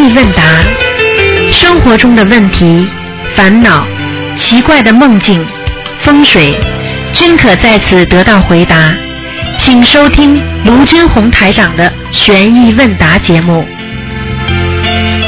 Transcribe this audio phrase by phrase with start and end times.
[0.00, 0.42] 意问答，
[1.52, 2.90] 生活中的问题、
[3.36, 3.86] 烦恼、
[4.34, 5.46] 奇怪的梦境、
[6.02, 6.58] 风水，
[7.12, 8.94] 均可在此得到回答。
[9.58, 13.68] 请收听卢军红台长的悬疑问答节目。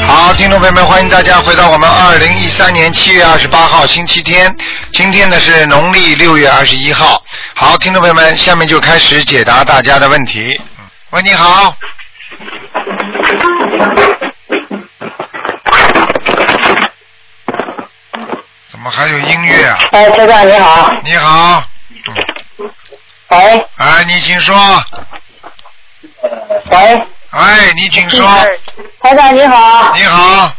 [0.07, 4.51] 好，听众朋友们，欢迎大家回到我们二零一三年七月二十八号星期天，
[4.91, 7.23] 今天呢是农历六月二十一号。
[7.53, 10.59] 好，听众朋友们，下面就开始解答大家的问题。
[11.11, 11.75] 喂，你好。
[18.95, 19.77] 还有音乐啊？
[19.91, 21.63] 哎，台长你好，你好，
[23.29, 24.55] 喂哎，你请说。
[26.69, 26.77] 喂，
[27.31, 28.23] 哎，你请说。
[29.01, 30.53] 台长你好，你好，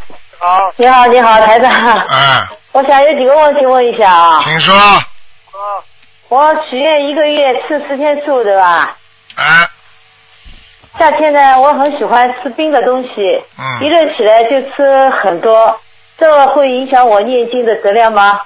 [0.77, 1.71] 你好你好，台长，
[2.09, 4.41] 哎，我想有几个问题问一下啊。
[4.43, 4.75] 请说。
[6.29, 8.97] 我许愿一个月吃十天素，对吧？
[9.37, 9.69] 哎，
[10.99, 13.11] 夏天呢，我很喜欢吃冰的东西，
[13.57, 15.81] 嗯一热起来就吃很多，
[16.19, 18.41] 这会影响我念经的质量吗？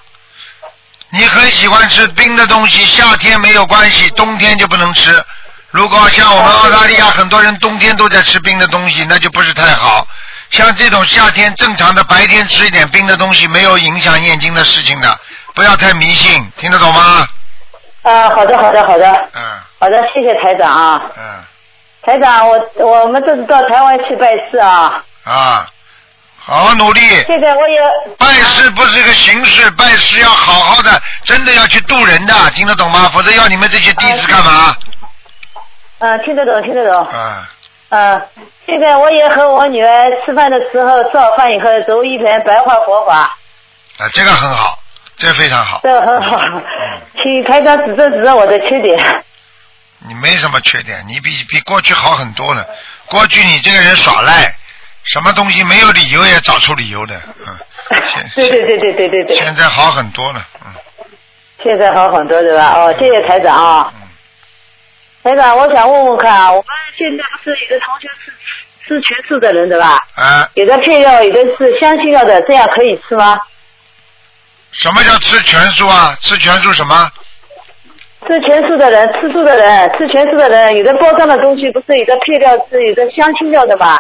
[1.11, 5.10] 你很喜欢吃冰的东西，夏天没有关系，冬天就不能吃。
[5.70, 10.06] 如果像我们澳大利亚很多人冬天都在吃冰的东西，那就不是太好。
[10.50, 15.19] 像这种夏天正常的白天吃一点冰的东西，没有影响念经的事情的，
[15.55, 17.28] 不要太迷信，听得懂吗？
[18.03, 19.42] 啊，好的好的好的嗯
[19.78, 21.03] 好的，谢谢台长啊。
[21.16, 21.22] 嗯
[22.00, 25.66] 台长，我我们这次到台湾去拜师啊，啊，
[26.48, 27.00] 好好努力。
[27.27, 27.78] 现在我也
[28.18, 33.10] 拜师不是一个形式，拜师要好好的，真的要去渡人的，听得懂吗？
[33.12, 34.74] 否则要你们这些弟子干嘛？
[35.98, 37.04] 嗯听得懂听得懂。
[37.04, 37.46] 啊，
[37.91, 38.22] 嗯，
[38.64, 43.36] 现在我也和我女儿吃饭的时候，吃好饭以后读一篇白话佛法，
[43.98, 44.78] 啊，这个很好，
[45.19, 45.80] 这个非常好。
[45.82, 46.38] 这个很好，
[47.20, 49.24] 请台长指正指正我的缺点。
[50.06, 52.64] 你没什么缺点，你比比过去好很多了。
[53.06, 54.54] 过去你这个人耍赖，
[55.09, 57.56] 什么东西没有理由也找出理由的，嗯。
[58.37, 60.72] 对对对对对对对，现在好很多了，嗯
[61.65, 62.72] 现在好很多对吧？
[62.77, 63.93] 哦，谢谢台长啊。
[63.94, 64.00] 嗯。
[65.25, 66.65] 台长，我想问问看啊，我们
[66.97, 68.31] 现在不是有的同学是
[68.87, 69.99] 吃全素的人对吧？
[70.15, 73.38] 啊，有的配料，有的是香辛料的，这样可以吃吗？
[74.71, 76.15] 什么叫吃全素啊？
[76.21, 77.11] 吃全素什么？
[78.27, 83.99] 吃全素的人，吃素的人，吃全素的人，有的包装的东西不是有的配料是有的香辛料的吧？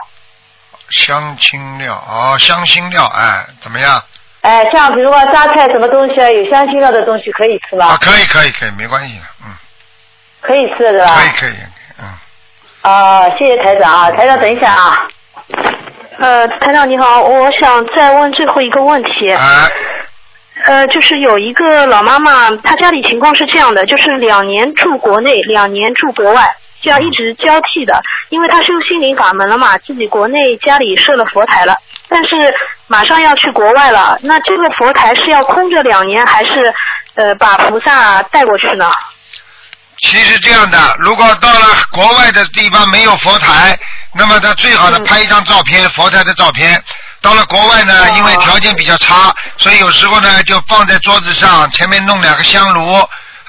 [0.90, 4.02] 香青料哦，香辛料，哎，怎么样？
[4.40, 7.86] 哎，像比如说榨菜什么东西啊，有香辛料的东西可以吃吗？
[7.86, 9.52] 啊，可以可以可以，没关系的，嗯，
[10.40, 11.14] 可以吃的对吧？
[11.16, 11.56] 可以可以，
[11.98, 12.04] 嗯，
[12.82, 15.08] 啊，谢谢台长啊，台长等一下啊。
[16.20, 19.30] 呃，台长你好，我想再问最后一个问题。
[19.32, 19.68] 哎，
[20.66, 28.00] 呃，就是有一个老妈妈，她家里情况是这样的，就是两年住国内，两年住国外，这样一直交替的。
[28.30, 31.76] 因为他修心灵法门了嘛，自己国内家里设了佛台了，
[32.08, 32.54] 但是
[32.86, 36.74] 马上要去国外了，那这个佛台是要空着两年，还是
[37.14, 38.90] 呃把菩萨带过去呢？
[40.00, 43.78] 其实这样的，如果到了国外的地方没有佛台，
[44.14, 46.82] 那么他最好的拍一张照片，佛台的照片。
[47.20, 52.96] 到了国外呢，因为条件比较差，所以有时候呢就放在桌子上，前面弄两个香炉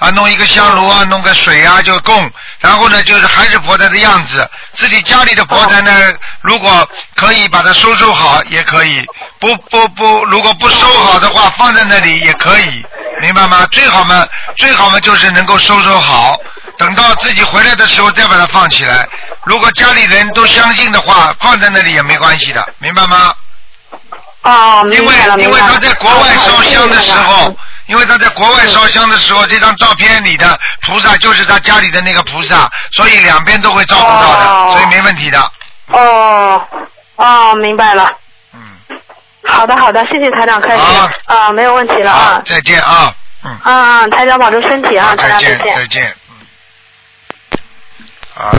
[0.00, 2.30] 啊，弄一个香炉啊，弄个水啊就供。
[2.58, 4.50] 然后呢，就是还是佛台的样子。
[4.74, 5.92] 自己家里的佛台呢，
[6.40, 9.06] 如果可以把它收收好，也可以。
[9.38, 12.84] 不不不，如果不收好的话，放在那里也可以，
[13.20, 13.66] 明白吗？
[13.70, 16.36] 最好嘛，最好嘛就是能够收收好，
[16.76, 19.06] 等到自己回来的时候再把它放起来。
[19.44, 23.34] 如果家里人都相信的话，放在那里也没关系的，明白吗？
[24.42, 25.60] 哦，因为因为。
[25.60, 27.54] 他在国外烧香的时候，
[27.90, 34.70] 因为他在国外烧香的时候，这张照片里的菩萨就是他家里的那个菩萨，所以两边都会照顾到的，哦。
[34.70, 35.52] 所以没问题的。
[35.88, 36.68] 哦，
[37.16, 38.08] 哦，明白了。
[38.54, 38.60] 嗯，
[39.48, 40.82] 好的，好的，谢谢台长开始。
[41.24, 42.42] 啊，没有问题了啊，。
[42.46, 43.12] 再见啊，
[43.42, 47.58] 嗯，啊，台长保重身体啊，好，台长再见，再见，嗯，
[48.36, 48.54] 啊，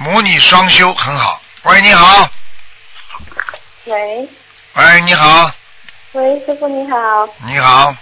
[0.00, 1.40] 母女双修很好。
[1.62, 2.28] 喂，你好，
[3.86, 4.28] 喂。
[4.74, 5.50] 喂，你好，
[6.12, 6.96] 喂，师傅你好。
[7.46, 7.94] 你好，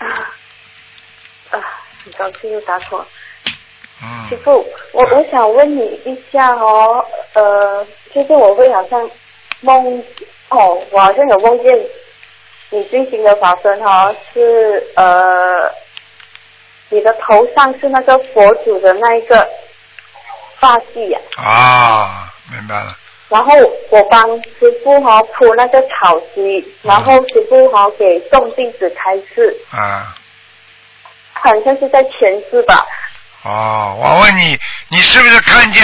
[0.00, 1.58] 啊，
[2.04, 2.98] 很高兴又打通。
[4.28, 7.04] 师嗯，傅，我我想问你一下哦，
[7.34, 9.10] 呃，就是我会好像
[9.60, 10.02] 梦，
[10.48, 11.70] 哦，我好像有梦见
[12.70, 15.70] 你最新的法身哦，是呃，
[16.88, 19.46] 你的头上是那个佛祖的那一个
[20.58, 22.96] 发髻呀、啊，明白了，
[23.30, 23.52] 然后
[23.90, 30.14] 我帮师傅哈、铺那个草席，然后师傅哈、给送弟子开示，啊。
[31.32, 32.84] 好像是在前世吧。
[33.44, 35.82] 哦，我问你，你是不是看见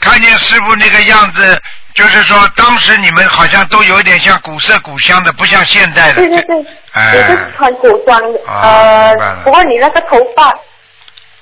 [0.00, 1.60] 看见师傅那个样子，
[1.94, 6.14] 就是说当时你们好像都有一点像古色古香的，不像现在的。
[6.14, 10.50] 对对对，哎也是穿古装的，啊呃不过你那个头发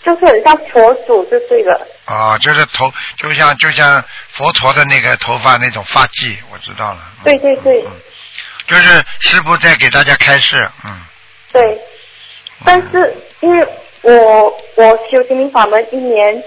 [0.04, 1.87] 就是很像佛祖就对了。
[2.04, 6.99] 啊，就是头，就像就像佛陀的那个头发那种发髻，我知道了。
[7.19, 7.84] 嗯对对对
[8.66, 11.00] 就是师傅在给大家开示，嗯。
[11.52, 11.78] 对，
[12.64, 13.66] 但是因为
[14.00, 16.43] 我我修心灵法门一年，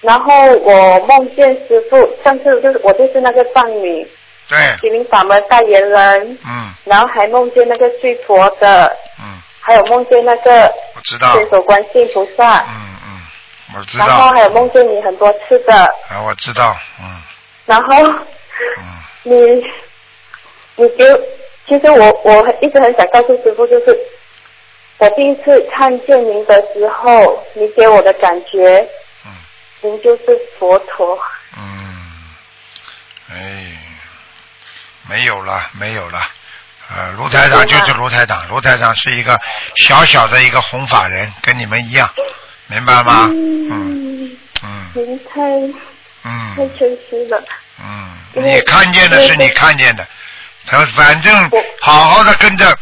[0.00, 4.06] 然后我梦见师傅，上次就是我就是那个藏女
[4.48, 13.20] 对，心灵法门代言人，嗯然后还梦见那个睡佛的，嗯，还有梦见那个我知道，千手观世音菩萨，嗯嗯，
[13.76, 14.06] 我知道。
[14.06, 15.74] 然后，还有梦见你很多次的，
[16.08, 17.20] 啊，我知道，嗯。
[17.66, 17.94] 然后
[18.78, 19.02] 嗯。
[19.24, 19.40] 你
[20.76, 21.04] 你给，
[21.66, 23.98] 其实我我一直很想告诉师傅，就是
[24.98, 28.88] 我第一次看见您的时候，你给我的感觉，
[29.24, 29.32] 嗯。
[29.80, 31.18] 您就是佛陀。
[31.56, 32.36] 嗯，
[33.32, 33.76] 哎，
[35.08, 36.20] 没有了，没有了。
[36.88, 39.38] 呃，卢台长就是卢台长，卢台长是一个
[39.76, 42.08] 小小的一个红法人，跟你们一样，
[42.68, 43.28] 明白吗？
[43.32, 45.00] 嗯嗯，太
[45.34, 45.42] 太
[46.24, 47.42] 嗯谦虚了。
[47.78, 50.06] 嗯，你看见的是你看见的，
[50.66, 51.50] 他反正
[51.80, 52.76] 好好的跟着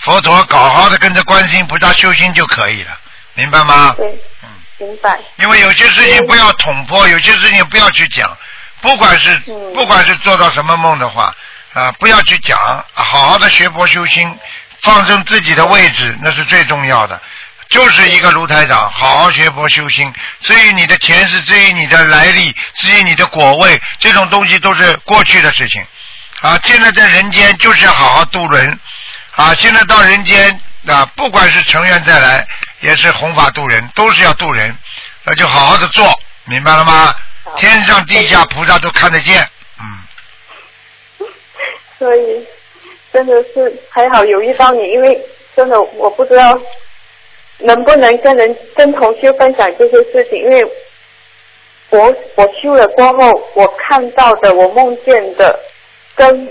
[0.00, 2.90] 佛陀，好好的跟着观世音菩萨修心就可以了，
[3.34, 3.94] 明白吗？
[3.96, 4.06] 对，
[4.42, 4.48] 嗯，
[4.78, 5.18] 明白。
[5.36, 8.36] 因为有些事情不要捅破，有些事情不要去讲，
[8.80, 11.34] 不管是嗯不管是做到什么梦的话，
[11.74, 12.58] 啊，不要去讲，
[12.94, 14.36] 好好的学佛修心，
[14.82, 17.20] 放正自己的位置，那是最重要的。
[17.68, 20.12] 就是一个卢台长，好好学佛修心。
[20.42, 25.84] 至于你的前世，至于你的来历，至于你的果位，这种东西都是过去的事情。
[26.40, 28.78] 啊，现在在人间就是要好好度人。
[29.36, 32.46] 啊，现在到人间啊，不管是成员再来，
[32.80, 34.74] 也是弘法度人，都是要度人，
[35.24, 37.14] 那就好好的做，明白了吗？
[37.56, 39.48] 天上地下菩萨都看得见，嗯，
[41.98, 42.46] 所以
[43.12, 45.20] 真的是还好有遇到你，因为
[45.56, 46.58] 真的我不知道
[47.58, 50.64] 能不能跟人跟同修分享这些事情，因为
[51.90, 55.58] 我我修了过后，我看到的，我梦见的，
[56.14, 56.48] 跟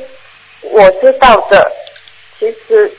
[0.61, 1.71] 我知道的，
[2.39, 2.91] 其实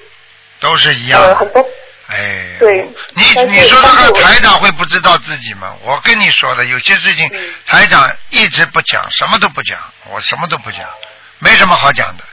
[0.60, 1.28] 都是一样的。
[1.28, 1.68] 呃很多
[2.08, 5.76] 哎，对你你说这但是我个台长会不知道自己吗？
[5.84, 9.78] 我跟你说的，有些事情嗯台长一直不讲，什么都不讲，
[10.10, 10.80] 我什么都不讲，
[11.38, 12.24] 没什么好讲的。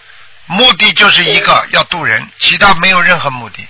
[0.47, 3.67] 目的就是一个要渡人，其他没有任何目的。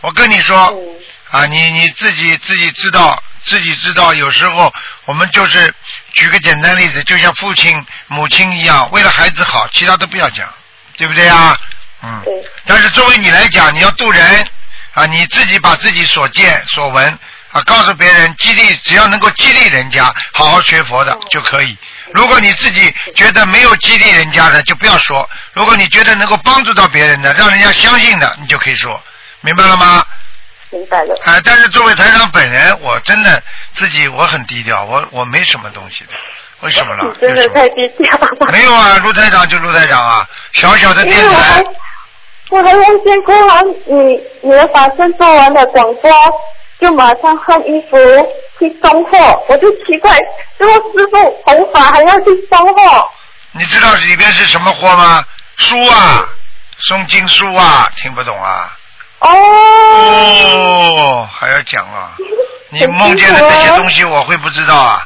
[0.00, 4.72] 我跟你说，嗯啊，你你自己自己知道，自己知道，有时候
[5.04, 5.72] 我们就是
[6.12, 10.52] 举个简单例子，就像父亲母亲一样，为了孩子好，其他都不要讲，
[10.96, 11.56] 对不对啊？
[12.02, 12.22] 嗯。
[12.66, 14.46] 但是作为你来讲，你要渡人
[14.94, 17.18] 啊，你自己把自己所见所闻
[17.52, 21.76] 啊告诉别人，激励，只要能够激励人家好好学佛的就可以。
[22.14, 29.00] 如果你自己觉得没有激励人家的，就不要说；如果你觉得能够帮助到别人的，让人家相信的，你就可以说，
[29.40, 30.04] 明白了吗？
[30.70, 31.14] 明白了。
[31.24, 33.42] 啊，但是作为台长本人，我真的
[33.74, 36.10] 自己我很低调，我我没什么东西的，
[36.60, 37.20] 为什么呢你？
[37.20, 38.28] 真的太低调了。
[38.52, 41.64] 没有啊，卢台长就卢台长啊，小小的电台我还。
[42.50, 46.10] 我还梦见过好你你的法身做完了广播，
[46.78, 47.96] 就马上换衣服
[48.58, 50.16] 去送货，我就奇怪，
[50.58, 53.10] 这个师傅弘法还要去送货？
[53.52, 55.24] 你知道里边是什么货吗？
[55.56, 56.24] 书啊，
[56.80, 58.70] 诵经书啊，听不懂啊？
[59.20, 62.12] 哦，哦，还要讲啊？
[62.70, 65.02] 你梦见的这些东西，我会不知道啊？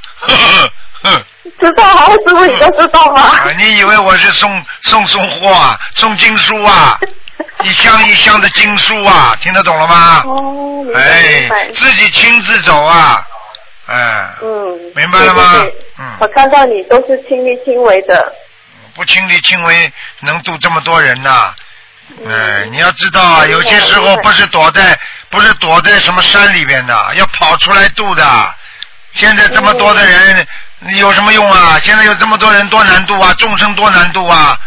[1.61, 3.23] 知道啊，师傅你都知道吗？
[3.23, 5.79] 啊，你以为我是送送送货啊？
[5.95, 6.99] 送经书啊？
[7.65, 10.23] 一箱一箱的经书啊，听得懂了吗？
[10.27, 10.93] 哦，明
[11.49, 11.71] 白哎，。
[11.75, 13.23] 自己亲自走啊，
[13.87, 18.33] 哎，嗯，明白了吗对对对嗯我看到你都是亲力亲为的。
[18.95, 21.55] 不亲力亲为能度这么多人呐、
[22.25, 22.27] 嗯
[22.63, 28.25] 哎，你要知道啊，有些时候不是躲在不是躲在什么山里边的，要跑出来渡的。
[29.13, 30.47] 现在这么多的人，
[30.99, 31.79] 有什么用啊？
[31.83, 33.35] 现在有这么多人，多难度啊！
[33.39, 34.59] 众生多难度啊！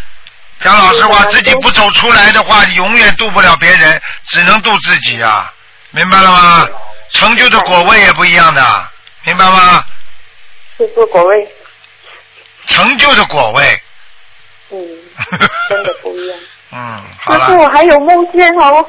[0.60, 5.52] 讲老实话，自己不走出来的话，永远渡不了别人，只能渡自己啊！
[5.90, 6.68] 明白了吗？
[7.10, 8.62] 成就的果位也不一样的，
[9.24, 9.84] 明白吗？
[10.76, 11.48] 师傅果位，
[12.66, 13.82] 成就的果位，
[14.70, 14.78] 嗯，
[15.68, 16.38] 真的不一样。
[16.72, 17.52] 嗯，好了师。
[17.52, 18.86] 傅，我还有梦见哦，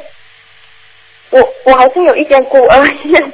[1.32, 3.34] 我我好像有一间孤儿院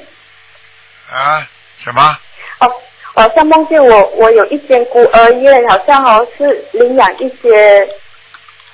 [1.11, 1.45] 啊？
[1.83, 2.17] 什么？
[2.59, 2.71] 哦，
[3.15, 7.87] 我好像梦见我我有一间孤儿院，好像哦是领养一些，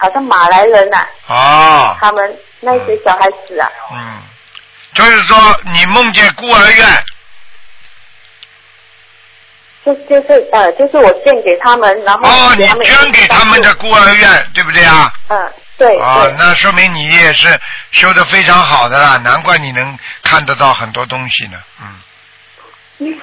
[0.04, 4.22] 好像马来人呐、哦，他们那些小孩子啊，嗯，
[4.94, 5.38] 就是说
[5.72, 7.04] 你梦见孤儿院，
[9.86, 15.14] 就就是呃，就是我献给他们，然后哦，你捐给他们的孤儿院，对不对啊？
[15.30, 17.58] 嗯，对啊，，那说明你也是
[17.92, 21.58] 修的非常好的啦，难怪你能看得到很多东西呢。
[23.00, 23.18] 嗯，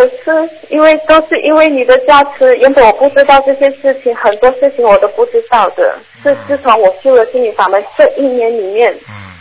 [0.00, 5.98] 可是因为都是因为你的加持，原本我不知道这些事情，很多事情我都不知道的。
[6.22, 9.32] 是自从我修了心理法门这一年里面，嗯，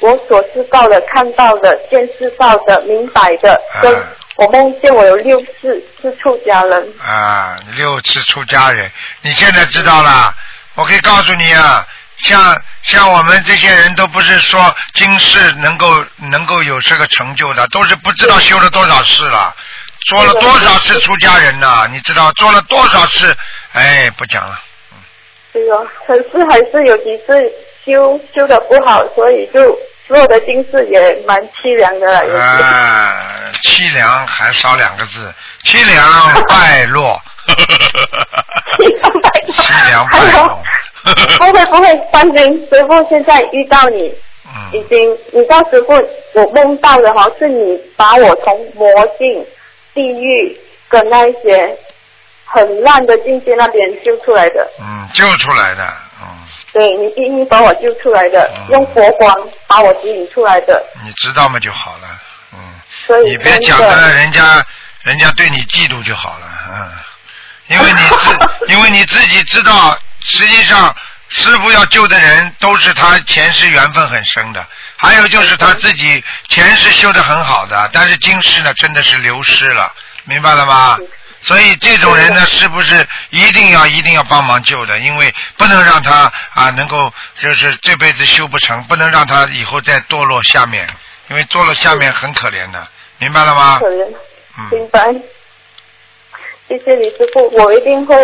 [0.00, 4.02] 我所知道的、看到的、见识到的、明白的，跟啊
[4.36, 6.92] 我梦见我有六次是出家人。
[7.00, 8.90] 啊，六次出家人，
[9.22, 10.34] 你现在知道了。
[10.74, 11.86] 我可以告诉你啊，
[12.16, 15.86] 像像我们这些人都不是说今世能够
[16.30, 19.54] 能够有这个成就的，都是不知道修了多少世了，
[20.06, 23.36] 做了多少次出家人呐、你知道做了多少次？
[23.72, 24.58] 哎，不讲了。
[25.52, 27.32] 对哦，可是还是有几次
[27.84, 29.60] 修修的不好，所以就
[30.06, 32.40] 所有的经世也蛮凄凉的了。
[32.40, 33.12] 啊，
[33.62, 35.32] 凄凉还少两个字，
[35.64, 37.20] 凄凉败落。
[39.52, 40.62] 凄凉败落。
[41.38, 44.06] 不会不会，放心，师傅现在遇到你，
[44.72, 45.92] 已嗯，经，你到师傅，
[46.34, 48.86] 我梦到的哈是你把我从魔
[49.18, 49.44] 境、
[49.94, 51.76] 地狱跟那一些
[52.44, 54.68] 很烂的境界那边救出来的。
[54.80, 55.84] 嗯，救出来的，
[56.22, 56.26] 嗯，
[56.72, 59.34] 对你第一把我救出来的，嗯用佛光
[59.66, 60.82] 把我指引出来的。
[61.04, 62.08] 你知道嘛就好了，
[62.52, 62.58] 嗯。
[63.06, 64.64] 所以你别讲的人家，
[65.02, 66.90] 人家对你嫉妒就好了，嗯，
[67.68, 70.94] 因为你自， 因为你自己知道，实际上
[71.30, 79.92] 师傅要救的人都是他前世缘分很深的，还有就是他自己前世修的很好的，但是今世呢真的是流失了，
[80.24, 80.98] 明白了吗？
[81.42, 84.98] 所以这种人呢，是不是一定要一定要帮忙救的？
[84.98, 90.86] 因为不能让他啊能够就是这辈子修不成，不能让他以后再堕落下面，
[91.28, 92.86] 因为堕落下面很可怜的，
[93.18, 93.86] 明白了吗可？
[93.86, 94.14] 怜，
[94.58, 95.00] 嗯，明白。
[96.70, 98.14] 谢谢李师傅，我一定会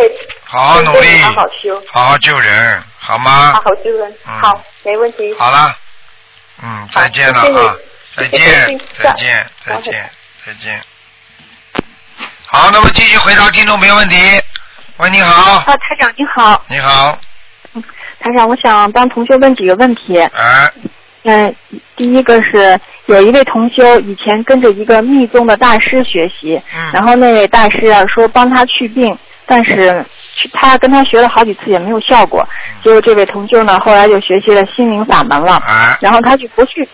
[0.45, 3.53] 好好努力，好好修，好好救人，好吗？
[3.55, 4.09] 好好救人。
[4.25, 5.35] 嗯好，没问题。
[5.37, 5.77] 好了，
[6.63, 7.77] 嗯，再见了谢谢啊，
[8.17, 10.11] 再见再见，再见，
[10.47, 10.81] 再见。
[12.47, 14.17] 好，那么继续回答听众朋友问题。
[14.99, 17.19] 喂，你好，啊，台长你好，你好，
[17.75, 17.83] 嗯
[18.21, 20.21] 台长，我想帮同学问几个问题。
[20.21, 20.73] 哎，
[21.27, 21.55] 嗯，
[21.97, 30.05] 第一个是有一位同修以前跟着一个密宗的大师学习，嗯然后那位大师啊说帮他去病，但是
[30.35, 32.47] 去他跟他学了好几次也没有效果，
[32.83, 36.89] 结果这位同修呢后来就学习了心灵法门了，哎，然后他就不去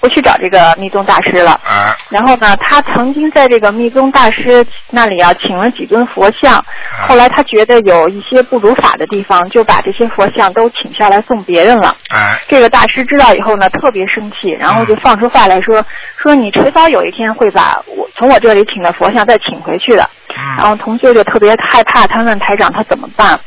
[0.00, 1.58] 不去找这个密宗大师了。
[1.64, 6.62] 哎，然后呢，他曾经在这个密宗大师那里啊，请了几尊佛像。
[7.06, 11.96] 后来他觉得有一些不如法的地方，就把这些佛像都请下来送别人了。
[12.14, 15.84] 哎，这个大师知道以后呢，特别生气，然后就放出话来说
[16.22, 23.38] ：“说你迟早有一天会把我从我这里请的佛像再请回去的。”然嗯，后同学就特别害怕，他问台长他怎么办？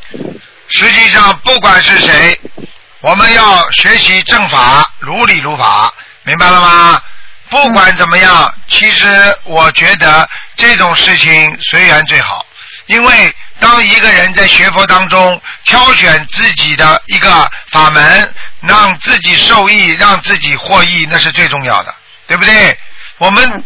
[0.68, 2.40] 实际上不管是谁，
[3.02, 3.42] 我们要
[3.72, 5.92] 学习正法，如理如法，
[6.24, 7.02] 明白了吗？
[7.50, 12.46] 不管怎么样，其实我觉得这种事情随缘最好，
[12.86, 21.94] 因为当一个人在学佛当中挑选自己的一个法门，让自己受益，让自己获益，那是最重要的，
[22.28, 22.78] 对不对？
[23.18, 23.64] 我们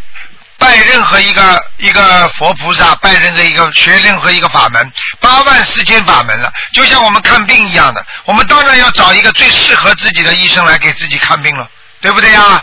[0.58, 11.70] 拜任何一个一个佛菩萨，拜任何一个学任何一个法门，八万四千法门了，就像我们看病一样的，我们当然要找一个最适合自己的医生来给自己看病了，
[12.06, 12.62] 对不对呀？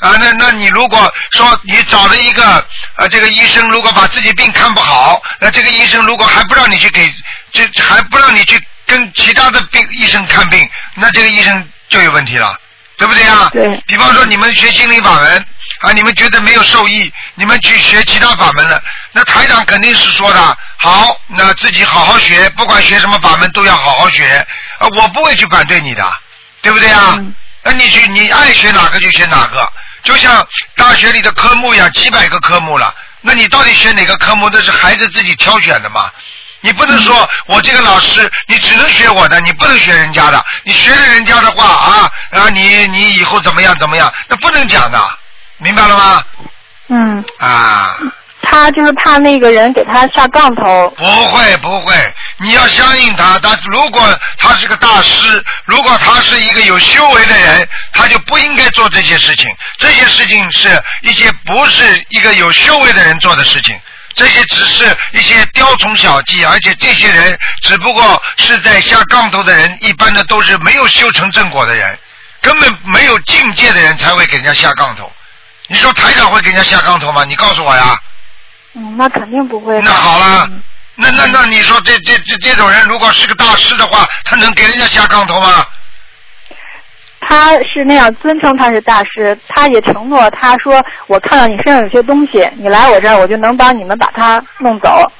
[0.00, 7.08] 啊，那那你如果说你找了一个呃这个医生，如果把自己病看不好，那这个医生如果还不让你去给，
[7.52, 12.58] 这还不让你去跟其他的病医生看病，那这个医生就有问题了，
[12.98, 13.48] 对不对呀？
[13.52, 15.46] 对比方说你们学心灵法门
[15.82, 18.82] 啊，你们觉得没有受益，你们去学其他法门了，
[19.12, 24.44] 那台长肯定是说的，好，那自己好好学，不管学什么法门都要好好学，
[24.80, 26.12] 啊，我不会去反对你的，
[26.60, 27.14] 对不对啊？
[27.16, 34.50] 嗯那你去，你爱学哪个就学哪个，就像大学里的科目一样，几百个科目了，那你到底学哪个科目？
[34.52, 36.10] 那是孩子自己挑选的嘛。
[36.64, 40.44] 你不能说我这个老师，你只能学我的，你不能学人家的。
[40.64, 45.18] 你学了人家的话啊啊，你你以后怎么样怎么样，那不能讲的，
[45.58, 46.24] 明白了吗？
[46.88, 47.96] 嗯，啊，
[48.42, 50.90] 他就是怕那个人给他下杠头。
[50.96, 51.94] 不会不会，
[52.38, 53.38] 你要相信他。
[53.38, 54.02] 他如果
[54.38, 59.48] 他是个大师，如果他是一个有修为的人，他就不应该做这些事情。
[59.78, 60.68] 这些事情是
[61.02, 63.78] 一些不是一个有修为的人做的事情。
[64.14, 71.98] 这些只是一些雕虫小技，而且这些人只不过是在下杠头的人，一般的都是没有修成正果的人，
[72.42, 75.10] 根本没有境界的人才会给人家下杠头。
[75.68, 77.24] 你说台长会给人家下杠头吗？
[77.24, 77.98] 你告诉我呀。
[78.74, 79.80] 嗯，那肯定不会。
[79.82, 80.62] 那好了嗯
[80.94, 85.64] 那那那你说这这这这种人如果是个大师的话，他能给人家下杠头吗？
[87.26, 95.10] 他是那样尊称他是大师，他也承诺，他说我看到你身上有些东西，你来我这儿，我就能帮你们把它弄走。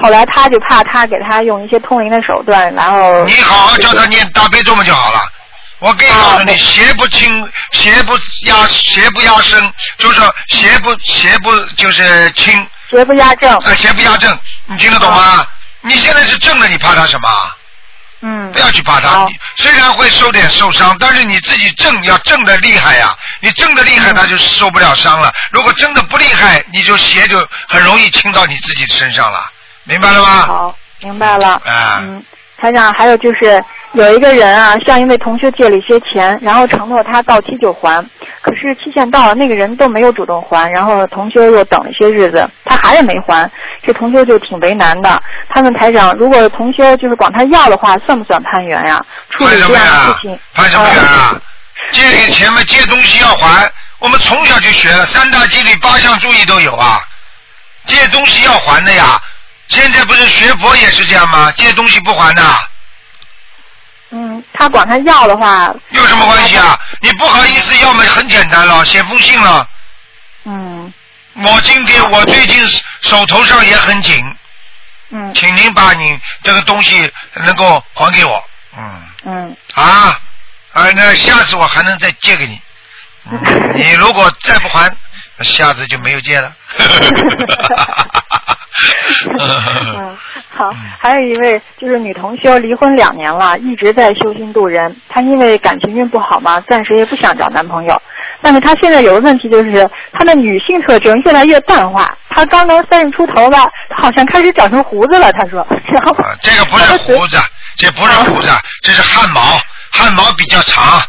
[0.00, 5.18] 后来他就怕他给他用一些通灵的手段，然后你好好教他念大悲咒嘛就好了。
[5.80, 8.12] 我跟你告诉你，啊邪不侵，邪不
[8.46, 9.60] 压，邪不压身，
[9.96, 12.54] 就是说邪不邪不就是轻，
[12.90, 13.56] 邪不压正。
[13.58, 15.46] 啊，邪不压正，你听得懂吗？
[15.82, 17.28] 你现在是正的，你怕他什么？
[18.20, 25.32] 嗯不要去怕他虽然会受点受伤，但是你自己正要正的厉害呀、你正的厉害，嗯他就受不了伤了。
[25.52, 29.48] 如果正的不厉害，你就邪就很容易侵到你自己身上了，
[29.84, 30.46] 明白了吗？
[30.48, 31.62] 好，明白了。
[31.64, 32.24] 啊嗯，
[32.60, 33.62] 台长，还有就是
[33.92, 38.04] 有一个人啊，向一位同学借了一些钱，然后承诺他到期就还，
[38.42, 43.48] 可是期限到了，那个人都没有主动还，然后同学又等了一些日子，他还是没还，
[43.82, 45.22] 这同学就挺为难的。
[45.54, 49.00] 他问台长，如果同学就是管他要的话，算不算攀缘呀？
[49.30, 50.38] 处攀什么理这样的呀事情，？
[50.54, 51.40] 攀什么缘啊呃？
[51.92, 53.70] 借给钱嘛，借东西要还。
[54.00, 57.00] 我们从小就学了，三大纪律八项注意都有啊。
[57.86, 59.18] 借东西要还的呀。
[59.68, 61.52] 现在不是学佛也是这样吗？
[61.52, 62.42] 借东西不还的，
[64.10, 66.78] 嗯，他管他要的话，有什么关系啊？
[67.00, 69.68] 你不好意思要么很简单了，写封信了。
[70.44, 70.92] 嗯
[71.44, 72.66] 我今天我最近
[73.02, 74.24] 手头上也很紧，
[75.10, 78.42] 嗯请您把你这个东西能够还给我。
[78.76, 79.02] 嗯。
[79.24, 80.18] 嗯，啊
[80.72, 82.60] 啊，那下次我还能再借给你。
[83.30, 83.38] 嗯
[83.76, 84.90] 你如果再不还，
[85.40, 86.52] 下次就没有见了。
[89.40, 90.16] 嗯，
[90.56, 94.94] 好，还有一位就是女同修，离婚两年了，一直在修心度人。
[95.08, 98.00] 她因为感情运不好嘛，暂时也不想找男朋友。
[98.40, 102.16] 但是她现在有个问题，就是她的女性特征越来越淡化。
[102.28, 105.32] 她刚刚三十出头吧，她好像开始长成胡子了。
[105.32, 107.36] 她说，然后啊，这个不是胡子，
[107.76, 108.50] 这不是胡子，
[108.82, 109.40] 这是汗毛，
[109.90, 111.02] 汗毛比较长，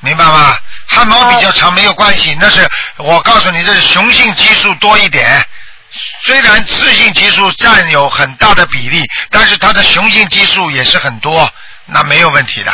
[0.00, 0.54] 明白吗？
[0.90, 5.24] 汗毛比较长没有关系，那是我告诉你，这是雄性激素多一点。
[6.22, 11.48] 虽然雌性激素占有很大的比例，但是它的雄性激素也是很多，
[11.86, 12.72] 那没有问题的。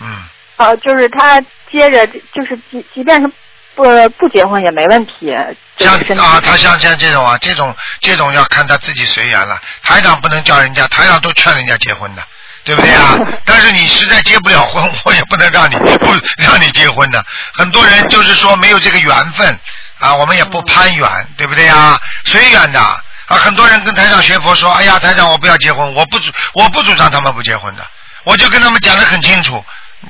[0.00, 0.24] 嗯，
[0.56, 3.30] 呃，就是他接着就是即即便是
[3.74, 3.84] 不
[4.18, 5.34] 不结婚也没问题。
[5.76, 9.60] 这像啊，他像像这种啊，这种这种要看他自己随缘了。
[9.82, 12.22] 台长不能叫人家，台长都劝人家结婚的，
[12.64, 13.16] 对不对啊？
[13.44, 17.24] 但是你实在结不了婚， 我也不能让你不让你结婚的。
[17.54, 19.58] 很多人就是说没有这个缘分
[19.98, 22.00] 啊，我们也不攀缘，对不对啊？
[22.24, 23.02] 随缘的啊。
[23.28, 27.86] 很多人跟台长学佛说，哎呀，台长我不要结婚，我不主我不主张他们不结婚的，
[28.24, 29.64] 我就跟他们讲的很清楚，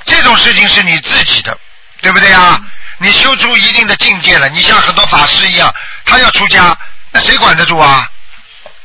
[0.07, 1.57] 这种事情是你自己的，
[2.01, 2.59] 对不对啊？
[2.97, 5.73] 你修出一定的境界了，你像很多法师一样，
[6.05, 6.77] 他要出家，
[7.11, 8.09] 那谁管得住啊？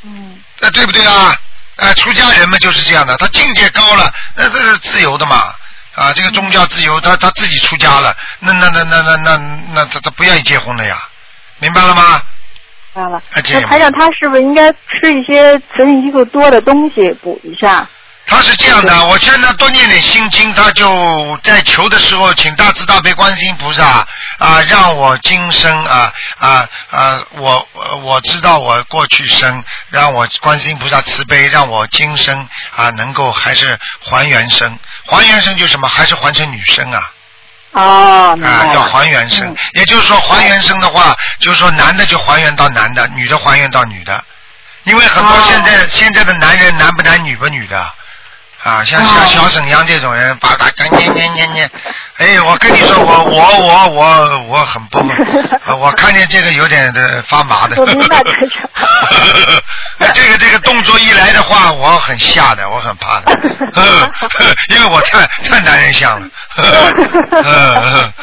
[0.03, 1.35] 嗯那对不对啊？
[1.77, 5.53] 呃，出家人嘛就是这样的，他境界高了，那这是自由的嘛。
[5.95, 9.37] 啊，这个宗教自由，他他自己出家了，那那那那那那
[9.73, 10.97] 那他他不愿意结婚了呀，
[11.59, 12.21] 明白了吗？
[12.93, 13.23] 明白了。
[13.33, 17.87] 那台长，他是不是应该吃一些雌性激素多的东西补一下？
[18.27, 24.05] 他是这样的，我劝他多念点心经，他就在求的时候，请大慈大悲观世音菩萨
[24.39, 37.11] 啊，让我今生啊啊啊，我我我知道我过去生，让我观世音菩萨慈悲，让我今生啊能够还是还原生，还原生就什么，还是还成女生啊。
[37.71, 38.81] 哦，啊，要。
[38.83, 39.55] 还原生，嗯。
[39.73, 44.23] 也就是说还原生的话，就是说男的就还原到男的，女的还原到女的，
[44.85, 45.43] 因为很多哦。
[45.47, 47.93] 现在、现在的男人男不男女不女的，
[48.65, 51.69] 啊，像像哦小沈阳这种人，把他干念念念念，
[52.17, 54.97] 哎，我跟你说，我我我我我很不，
[55.67, 57.79] 呃 我看见这个有点的发麻的。
[57.79, 63.39] 我明白台长这个 这个动作一来的话，我很吓的，我很怕的，
[63.75, 64.11] 嗯，
[64.73, 66.65] 因为我太太男人像了，嗯
[67.45, 68.13] 嗯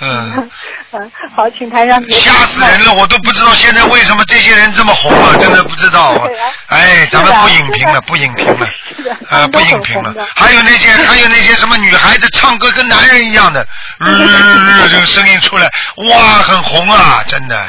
[0.00, 0.50] 嗯。
[0.92, 2.92] 嗯，好，请台长别吓死人了！
[2.94, 6.16] 我都不知道现在为什么这些人这么红了，真的不知道。
[6.68, 8.66] 哎，咱们不影评了，不影评了
[9.28, 10.14] 啊，不影评了。
[10.36, 13.66] 还有那些， 还有那些什么女孩子唱歌跟男人一样的，
[14.04, 15.68] 呃这个声音出来，
[16.08, 17.66] 哇，很红啊，真的。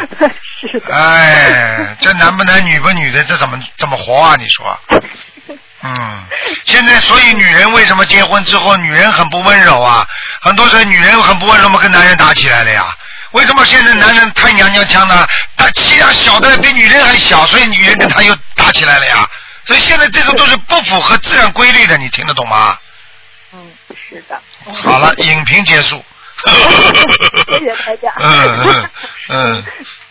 [0.62, 0.96] 是的。
[0.96, 4.36] 哎，这男不男女不女的，这怎么怎么活啊？
[4.38, 4.80] 你说？
[5.84, 6.24] 嗯，
[6.66, 10.06] 现在所以女人为什么结婚之后女人很不温柔啊？
[10.42, 12.86] 很多时候女人很不温柔嘛，跟男人打起来了呀。
[13.32, 15.26] 为什么现在男人太娘娘腔呢？
[15.58, 19.28] 他气量小的比女人还小，所以女人跟他又打起来了呀。
[19.72, 22.78] 所以现在这种都是不符合自然规律的，你听得懂吗？
[23.54, 24.38] 嗯，是的。
[24.74, 25.96] 好了，影评结束。
[27.48, 28.12] 谢谢台长。
[28.22, 28.90] 嗯嗯
[29.30, 29.64] 嗯。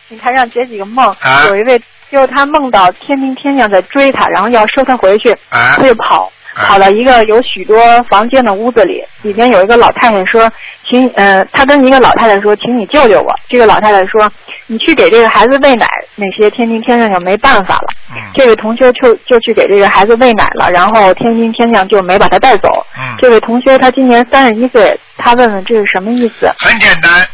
[0.08, 1.14] 你台长解几个梦。
[1.20, 1.78] 啊有一位
[2.10, 6.32] 就是他梦到天兵天将在追他，然后要收他回去，哎他就跑。
[6.54, 10.50] 哎跑到一个有许多房间的屋子里，里面有一个老太太说
[10.90, 14.28] ：“请，呃，他跟一个老太太说，请你救救我。”这个老太太说
[14.70, 22.86] ：“你去给这个孩子喂奶，那些天津天将就没办法了。”嗯这位同学就就去给这个孩子喂奶了，然后天津天将就没把他带走。
[22.96, 26.48] 嗯这位同学他今年三十一岁，他问问这是什么意思？
[26.60, 27.26] 很简单，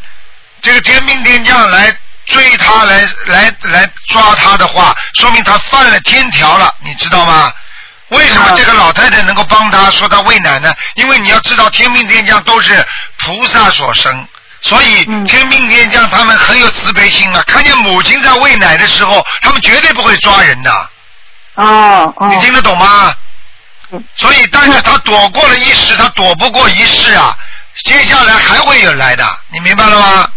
[0.61, 1.95] 这个天兵天将来
[2.25, 7.53] 追他，来来来抓他的话，说明他犯了天条了，你知道吗？
[8.09, 10.73] 为什么啊这个老太太能够帮他说他喂奶呢？
[10.95, 12.73] 因为你要知道，天兵天将都是
[13.19, 14.27] 菩萨所生。
[14.61, 17.41] 所以嗯天兵天将他们很有慈悲心啊！
[17.47, 20.71] 看见母亲在喂奶的时候，他们绝对不会抓人的。
[21.55, 23.13] 哦哦你听得懂吗
[23.91, 24.03] 嗯？
[24.15, 27.35] 所以，但是他躲过了一时，他躲不过一世啊！
[27.85, 30.29] 接下来还会有来的，你明白了吗？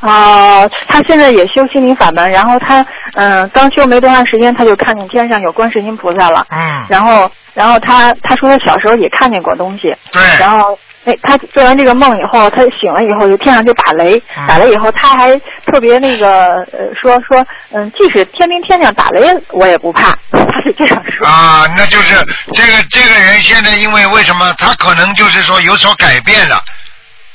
[0.00, 6.46] 哦，他现在也修心灵法门，然后他嗯、刚修没多长时间，他就看见天上有观世音菩萨了。
[6.50, 15.34] 嗯，然后，然后他他说他小时候也看见过东西，对，然后哎，他做完这个梦以后，他醒了以后，就天上就打雷，嗯打雷以后他还
[15.66, 16.30] 特别那个
[16.72, 21.26] 呃说说嗯，即使天兵天将打雷我也不怕， 他是这样说。
[21.26, 22.14] 啊，那就是
[22.52, 26.62] 这个这个人现在因为为什么他可能就是说有所改变了，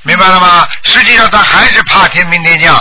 [0.04, 0.68] 明白了吗？
[0.84, 2.76] 实际上他还是怕天兵天将。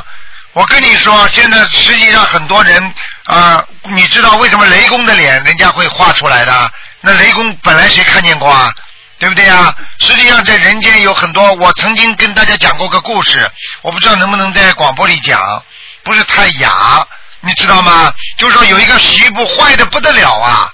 [0.53, 2.93] 我跟你说，现在实际上很多人
[3.25, 3.65] 啊、
[3.97, 6.53] 你知道为什么雷公的脸人家会画出来的？
[7.01, 8.71] 那雷公本来谁看见过啊？
[9.19, 9.75] 对不对啊？
[10.01, 13.51] 实际上在人间有很多，我曾经跟大家讲过个故事，
[13.83, 15.63] 我不知道能不能在广播里讲，
[16.03, 17.07] 不是太雅，
[17.41, 18.13] 你知道吗？
[18.39, 20.71] 就是说有一个媳妇坏的不得了啊，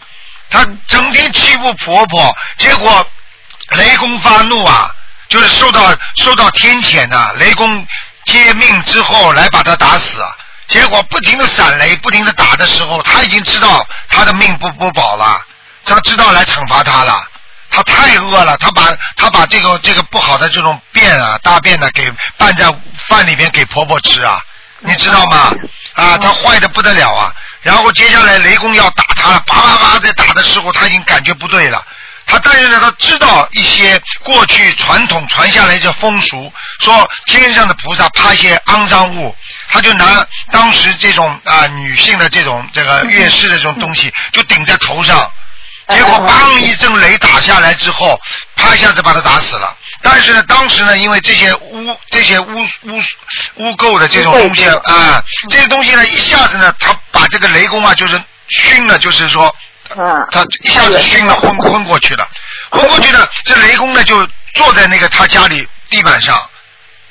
[0.48, 3.07] 她整天欺负婆婆，结果
[3.76, 4.90] 雷公发怒啊，
[5.29, 7.87] 就是受到受到天谴呐、雷公
[8.24, 10.16] 接命之后来把她打死。
[10.66, 15.40] 结果不停的闪雷，不停的打的时候，他已经知道他的命不不保了，
[15.85, 17.20] 他知道来惩罚他了。
[17.83, 22.66] 他太饿了，他把他把这个这个不好的这种便啊大便呢给拌在
[23.09, 24.40] 饭里面给婆婆吃啊，
[24.81, 25.53] 你知道吗？
[25.95, 27.33] 啊，他坏的不得了啊。
[27.62, 31.83] 然后接下来雷公要打他了，叭叭叭在打的时候，他已经感觉不对了。
[32.27, 39.35] 他但是呢，他知道一些过去传统传下来的风俗，说天上的菩萨怕一些肮脏物，
[39.69, 45.31] 他就拿当时这种啊、女性的这种这个月事的这种东西，就顶在头上。
[45.96, 48.20] 结果砰一阵雷打下来之后，
[48.57, 49.76] 啪一下子把他打死了。
[50.03, 53.03] 但是呢，当时呢，因为这些污、这些污污
[53.57, 59.55] 污垢的这种东西啊，这些东西呢，一下子呢，他把这个雷公啊，就是熏了，就是说，
[59.96, 62.26] 嗯他一下子熏了，昏昏过去了。
[62.70, 66.40] 昏过去了，这雷公呢就坐在那个他家里地板上，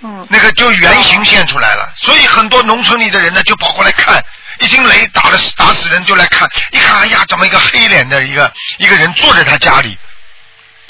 [0.01, 1.91] 嗯那个就原形现出来了。
[1.95, 4.23] 所以很多农村里的人呢，就跑过来看，
[4.59, 9.97] 一听雷打了打死人就来看，一看，哎呀，怎么一个黑脸的一个一个人坐在他家里？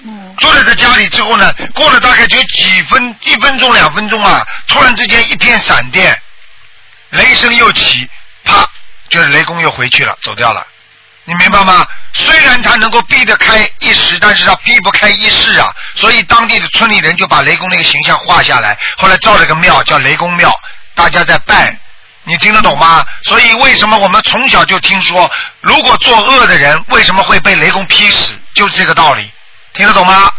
[0.06, 6.18] 嗯坐在他家里之后呢，过了大概就几分一分钟两分钟啊，突然之间一片闪电，
[7.10, 8.10] 雷声又起，
[8.46, 8.66] 啪，
[9.10, 10.66] 就是雷公又回去了，走掉了。
[11.26, 11.86] 你明白吗？
[12.14, 15.68] 虽然他能够避得开一时，但是他避不开一世啊。
[15.96, 20.52] 所以当地的村里人就把雷公那个形象画下来，后来造了个庙叫雷公庙，
[20.96, 21.78] 大家在拜。
[22.30, 23.04] 你听得懂吗？
[23.24, 25.30] 所以为什么我们从小就听说，
[25.62, 29.30] 如果作恶的人为什么会被雷公劈死，就是这个道理。
[29.74, 30.30] 听得懂吗？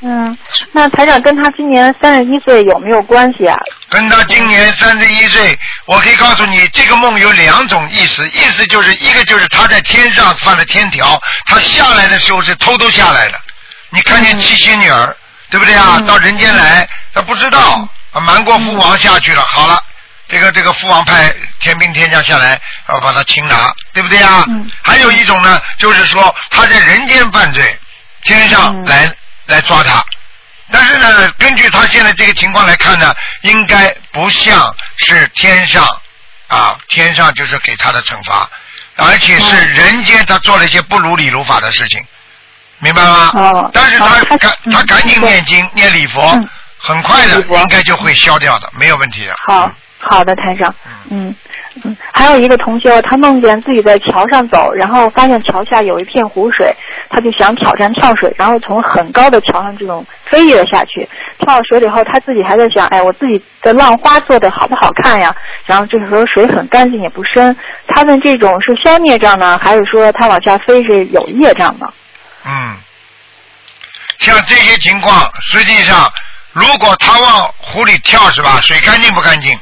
[0.00, 0.36] 嗯，
[0.72, 3.56] 那台长跟他今年三十一岁有没有关系啊？
[3.88, 13.38] 跟他今年三十一岁，我可以告诉你，这个梦有两种意思，意思就是一个就是他在天上犯了天条，他下来的时候是偷偷下来的。
[13.90, 15.16] 你看见七仙女儿，
[15.50, 15.98] 对不对啊？
[16.06, 19.78] 到人间来，他不知道，啊瞒过父王下去了，好了。
[20.28, 24.44] 这个这个父王派天兵天将下来，要把他擒拿，对不对啊？
[24.48, 24.70] 嗯。
[24.82, 27.78] 还有一种呢，就是说他在人间犯罪，
[28.22, 28.84] 天上嗯。
[28.84, 29.14] 来、
[29.46, 30.04] 来抓他，
[30.70, 35.86] 但是呢，根据他现在这个情况来看呢，应该不像是天上
[36.48, 38.48] 啊，天上就是给他的惩罚，
[38.96, 39.68] 而且是嗯。
[39.68, 42.04] 人间他做了一些不如理如法的事情，
[42.80, 43.30] 明白吗？
[43.34, 43.70] 哦？
[43.72, 49.34] 但是他赶嗯他赶紧念经念礼佛嗯，很快的应该就会消掉的，没有问题的。
[49.46, 50.74] 好好的，台长，
[51.10, 51.34] 嗯
[51.84, 56.74] 嗯，还有一个同学，他梦见自己在桥上走，然后发现桥下有一片湖水，
[57.08, 65.34] 他就想挑战跳水，然后从很高的桥上这种飞跃下去，跳到水里后，他自己还在想，哎，我自己的浪花做的好不好看呀？
[65.64, 67.56] 然后这个时候水很干净也不深，
[67.88, 71.92] 他问这种是消孽障呢，还是说他往下飞是有业障呢？
[72.44, 72.76] 嗯，
[74.18, 76.10] 像这些情况，实际上
[76.52, 78.60] 如果他往湖里跳是吧？
[78.62, 79.58] 水干净不干净？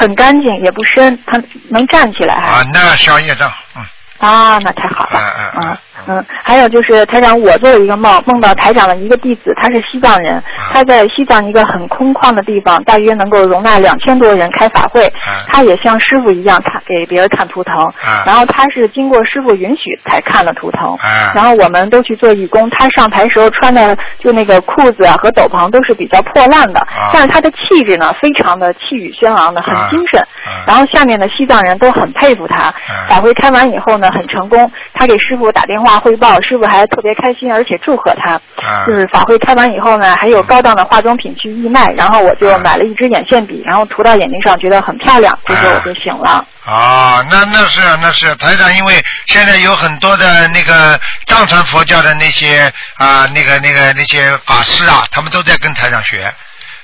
[0.00, 2.34] 很干净，也不深，他能站起来。
[2.34, 3.82] 啊，那消业障，嗯。
[4.18, 5.10] 啊，那太好了。
[5.12, 15.12] 嗯嗯嗯嗯，还有就是台长，我做了一个梦，梦到台长的一个弟子，他是西藏人，他在西藏一个很空旷的地方，大约能够容纳两千多人开法会。
[15.48, 17.92] 他也像师傅一样看给别人看图腾，
[18.24, 20.96] 然后他是经过师傅允许才看了图腾。
[21.34, 26.80] 然后我们都去做义工，他上台时候穿的就那个裤子啊和斗篷都是比较破烂的，
[27.12, 30.24] 但是他的气质呢非常的气宇轩昂的，很精神。
[30.66, 32.72] 然后下面的西藏人都很佩服他。
[33.08, 35.98] 法会开完以后呢，很成功，他给师傅打电话。
[35.98, 38.34] 汇报师傅还特别开心，而且祝贺他。
[38.64, 45.36] 啊就是法会开完以后呢，还有高档的化妆品去义卖，然后我就买了一支眼线笔，然后涂到眼睛上，觉得很漂亮。
[45.44, 46.46] 这时候我就醒了。
[46.64, 56.32] 啊，那那是那是台长，因为现在有很多的那个藏传佛教的那些啊，那个那个那些法师啊，他们都在跟台长学。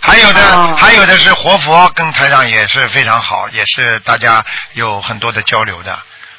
[0.00, 0.40] 还有的
[0.76, 5.98] 还有的是活佛跟台长也是非常好，也是大家有很多的交流的。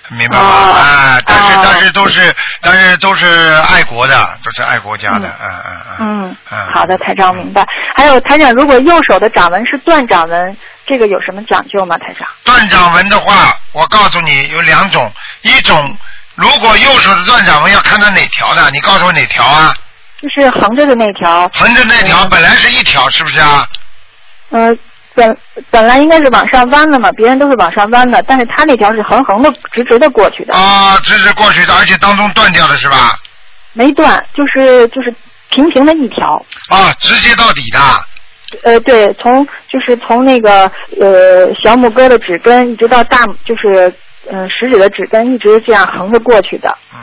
[0.09, 0.45] 明白吗？
[0.45, 3.25] 啊，但是但是都是但是都是
[3.69, 6.37] 爱国的，都是爱国家的，嗯嗯嗯。
[6.51, 7.65] 嗯，好的，台长明白。
[7.97, 11.97] 还有台长，如果右手的掌纹是断掌纹，这个有什么讲究吗？
[11.97, 12.27] 台长？
[12.43, 15.97] 断掌纹的话，我告诉你有两种，一种
[16.35, 19.73] 如果右手的断掌纹要看它哪条的，你告诉我哪条啊？
[20.21, 21.49] 就是横着的那条。
[21.53, 23.67] 横着那条本来是一条，是不是啊？
[24.51, 24.77] 嗯。
[25.15, 25.37] 本
[25.71, 30.53] 本来应该是往上弯的嘛，别人都是往上弯的，但是他那条是横横的、直直的过去的。
[30.53, 33.15] 啊，直直过去的，而且当中断掉的是吧？
[33.73, 35.13] 没断，就是就是
[35.49, 36.35] 平平的一条。
[36.69, 37.79] 啊，直接到底的。
[38.63, 40.69] 呃，对，从就是从那个
[41.01, 43.93] 呃小拇哥的指根一直到大，就是
[44.29, 46.77] 嗯食指的指根一直这样横着过去的。
[46.93, 46.99] 嗯。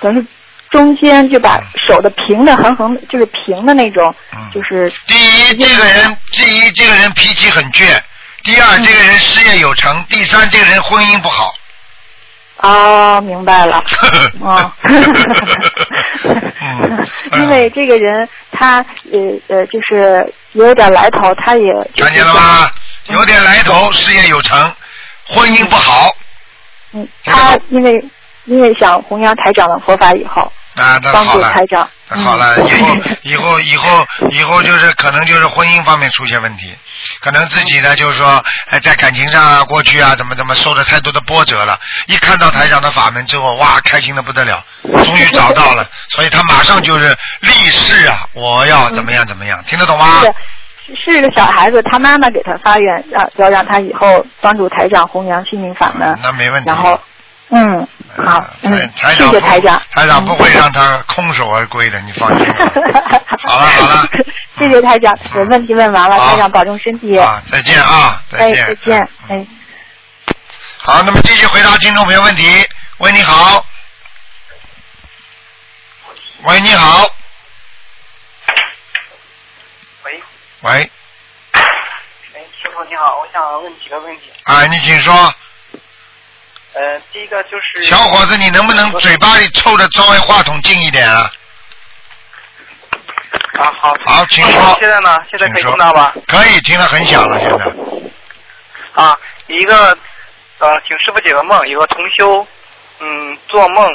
[0.00, 0.26] 等于。
[0.74, 4.12] 中间就把手的平的横横就是平的那种，
[4.52, 7.96] 就是第一这个人，第一这个人脾气很倔，
[8.42, 11.54] 第二这个人事业有成，第三这个人婚姻不好。
[12.56, 13.84] 哦，明白了。
[14.42, 14.72] 哦。
[17.36, 22.68] 因为这个人他呃呃就是有点来头，他也看见了吗？
[23.10, 24.58] 有点来头，事业有成，
[25.28, 26.10] 婚姻不好。
[26.94, 28.04] 嗯，他因为
[28.46, 30.50] 因为想弘扬台长的佛法以后。
[30.76, 31.54] 啊，那好了，
[32.08, 32.56] 好了，
[33.22, 36.74] 以后以后以后以后就是可能就是婚姻方面出现问题，
[37.20, 50.22] 可能自己呢就是说哎在感情上啊过去啊怎么怎么受了太多的波折了，一看到台长的法门之后，哇，开心的不得了，终于找到了，所以他马上就是立誓啊，我要怎么样怎么样，听得懂吗？
[50.22, 57.00] 是是个小孩子，他妈妈给他发愿，让要让他以后帮助台长弘扬心灵法门，那没问题，然后。
[57.50, 62.46] 嗯，好，嗯，谢谢台长，台长不会让他空手而归的，你放心。
[63.44, 64.08] 好了好了，
[64.58, 67.16] 谢谢台长，我问题问完了，台长保重身体。
[67.18, 69.46] 啊，再见啊，再见，再见，哎。
[70.78, 72.66] 好，那么继续回答听众朋友问题。
[72.98, 73.64] 喂，你好。
[76.44, 77.10] 喂，你好。
[80.04, 80.22] 喂。
[80.62, 80.90] 喂。
[81.52, 84.22] 哎，师傅你好，我想问几个问题。
[84.44, 85.34] 哎，你请说。
[86.74, 91.30] 呃，第一个就是小伙子，你能不能嘴巴里凑的稍微话筒近一点啊？
[93.60, 94.76] 啊，好，好，请说。
[94.80, 95.16] 现在呢？
[95.30, 96.12] 现在可以听到吧？
[96.26, 97.64] 可以，听得很响了，现在。
[99.00, 99.96] 啊，一个
[100.58, 102.44] 呃，请师傅解个梦，有个同修，
[102.98, 103.88] 嗯，做梦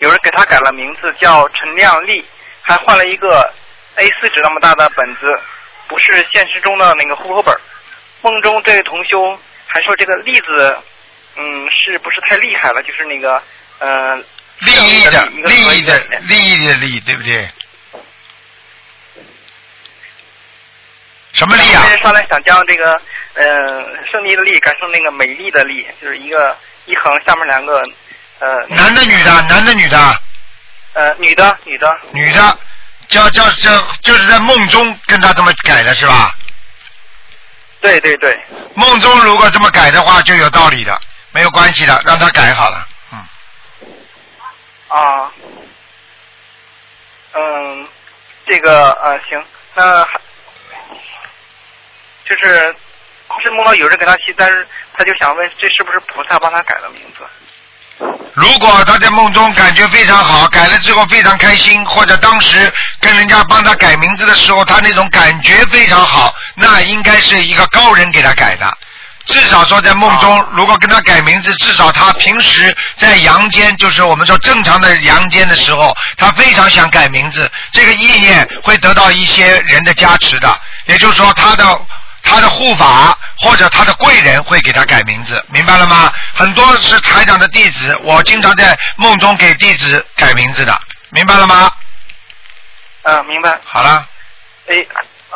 [0.00, 2.24] 有人给他改了名字叫陈亮丽，
[2.62, 3.48] 还换了一个
[3.94, 5.26] A 四纸那么大的本子，
[5.86, 7.56] 不是现实中的那个户口本。
[8.22, 10.76] 梦中这位同修还说这个例子。
[11.36, 12.82] 嗯，是不是太厉害了？
[12.82, 13.42] 就是那个，
[13.78, 14.16] 呃，
[14.60, 17.48] 利益的利益的利益的利，对不对？
[21.32, 21.82] 什么利啊？
[22.00, 22.92] 上来想将这个，
[23.34, 23.44] 呃，
[24.10, 27.82] 胜利的利改成那个美丽的丽，就是一个一横下面两个，
[28.38, 28.66] 呃。
[28.68, 29.42] 男的女的？
[29.48, 29.98] 男的女的？
[30.92, 31.98] 呃，女的，女的。
[32.12, 32.58] 女的，
[33.08, 36.32] 叫叫叫，就是在梦中跟他这么改的是吧？
[37.80, 38.38] 对对对。
[38.74, 41.00] 梦中如果这么改的话，就有道理的。
[41.34, 42.86] 没有关系的，让他改好了。
[43.12, 43.18] 嗯。
[44.88, 45.32] 啊。
[47.36, 47.88] 嗯，
[48.46, 49.44] 这个呃行，
[49.74, 50.20] 那还
[52.24, 52.72] 就是
[53.42, 54.64] 是梦到有人给他起，但是
[54.96, 57.26] 他就想问，这是不是菩萨帮他改的名字？
[58.34, 68.78] 如果他在梦中感觉非常好，改了之后非常开心，或者当时跟人家帮他改名字的时候，他那种感觉非常好，那应该是一个高人给他改的。
[69.26, 80.60] 至少说在梦中，如果跟他改名字，至少他平时在阳间，就是我们说正常的阳间的时候，他非常想改名字，这个意念会得到一些人的加持的。
[80.86, 81.80] 也就是说，他的
[82.22, 86.12] 他的护法或者他的贵人会给他改名字，明白了吗？
[86.34, 90.78] 很多是台长的弟子，我经常在梦中给弟子改名字的，
[91.10, 91.70] 明白了吗？
[93.04, 93.58] 嗯，明白。
[93.64, 94.06] 好了，
[94.68, 94.76] 哎，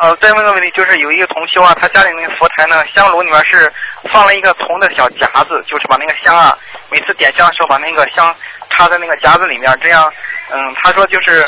[0.01, 3.71] 呃，再问个问题，就是有一个同修啊，他家里那个佛台呢，香炉里面是
[4.09, 6.57] 放了一个铜的小夹子，就是把那个香啊，
[6.89, 8.33] 每次点香的时候把那个香
[8.69, 10.09] 插在那个夹子里面，这样，
[10.51, 11.41] 嗯，他说就是，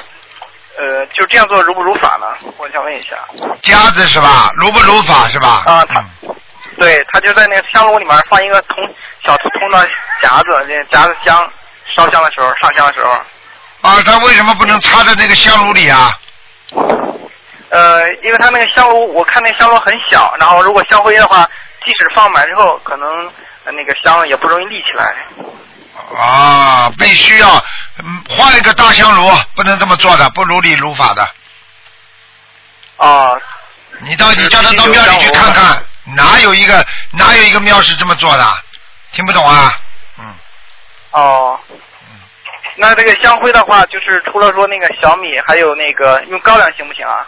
[0.78, 2.52] 呃，就这样做如不如法呢？
[2.58, 3.16] 我想问一下。
[3.62, 4.52] 夹子是吧？
[4.58, 5.64] 如不如法是吧？
[5.66, 6.04] 啊，他，
[6.78, 8.84] 对他就在那个香炉里面放一个铜
[9.24, 9.88] 小铜的
[10.22, 11.50] 夹子，那夹子香
[11.96, 13.12] 烧香的时候，上香的时候，
[13.82, 16.10] 啊，他为什么不能插在那个香炉里啊？
[17.72, 21.50] 呃，因为他那个香炉，我看那香炉很小，然后如果香灰的话，
[21.86, 23.10] 即使放满之后，可能
[23.64, 25.16] 呃那个香也不容易立起来。
[26.18, 27.48] 啊，必须要
[28.00, 31.24] 嗯换一个大香炉，不能这么做的，不如理如法的。
[32.98, 33.32] 啊。
[34.00, 35.82] 你到你叫他到庙里去看看，
[36.18, 38.44] 哪有一个哪有一个庙是这么做的？
[39.14, 39.74] 听不懂啊？
[40.20, 40.36] 嗯
[41.12, 41.60] 哦。
[42.76, 47.26] 那这个香灰的话，就是除了说那个小米，还有那个用高粱行不行啊？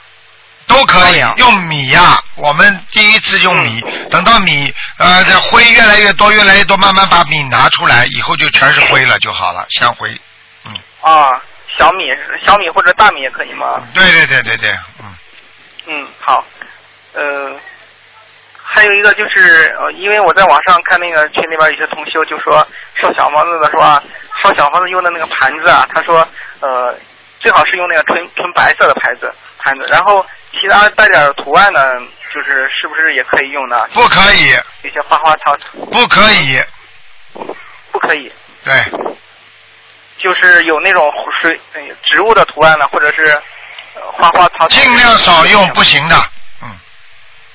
[0.67, 1.23] 都可以。
[1.37, 10.09] 用米呀、我们第一次用米，等到米呃这灰越来越多，越来越多，慢慢把米拿出来，以后就全是灰了就好了，香灰。
[10.65, 10.73] 嗯。
[11.01, 11.41] 啊，
[11.77, 12.07] 小米
[12.45, 13.81] 小米或者大米也可以吗？
[13.93, 15.13] 对对对对对，嗯。
[15.85, 16.45] 嗯，好，
[17.13, 17.53] 呃，
[18.63, 22.65] 还有一个就是，呃，因为我在网上看那个群里边有些同修就说
[23.01, 24.01] 烧小房子的说啊，
[24.41, 26.25] 烧小房子用的那个盘子啊，他说
[26.61, 26.95] 呃
[27.41, 30.25] 最好是用那个纯纯白色的牌子盘子，然后
[30.59, 31.99] 其他带点图案的，
[32.33, 33.85] 就是是不是也可以用呢？
[33.93, 34.51] 不可以，
[34.83, 36.63] 有些花花草草不可以，
[37.91, 38.31] 不可以，
[38.63, 38.73] 对，
[40.17, 41.11] 就是有那种
[41.41, 43.23] 水呃植物的图案呢，或者是、
[43.95, 44.67] 呃花花草草。
[44.67, 46.15] 尽量少用，不行的。
[46.61, 46.69] 嗯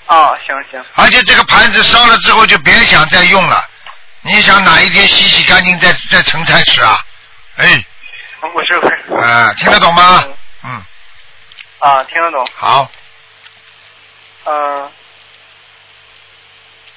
[0.07, 0.85] 啊，行行。
[0.95, 3.65] 而且这个盘子烧了之后就别想再用了，
[4.23, 7.01] 你想哪一天洗洗干净再再盛菜吃啊？
[7.57, 7.85] 哎，
[8.55, 9.23] 我是不是？
[9.23, 10.25] 啊，听得懂吗？
[10.27, 10.35] 嗯，
[11.79, 12.47] 啊，听得懂。
[12.55, 12.89] 好，
[14.45, 14.91] 嗯，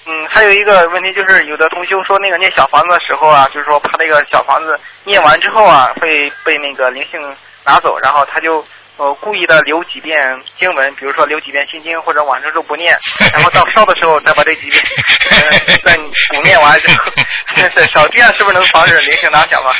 [0.05, 7.21] 嗯，还有一个问题就是，有的同修说那个念小房子的时候啊，就是说怕那个小房子念完之后啊，会被那个灵性
[7.63, 8.65] 拿走，然后他就
[9.01, 10.15] 呃故意的留几遍
[10.59, 12.95] 经文，比如说留几遍心经，或者晚上就不念，
[13.33, 14.79] 然后到烧的时候再把这几遍
[15.31, 16.95] 呃再补念完之后
[17.73, 19.73] 再烧，这样是不是能防止灵性拿小房？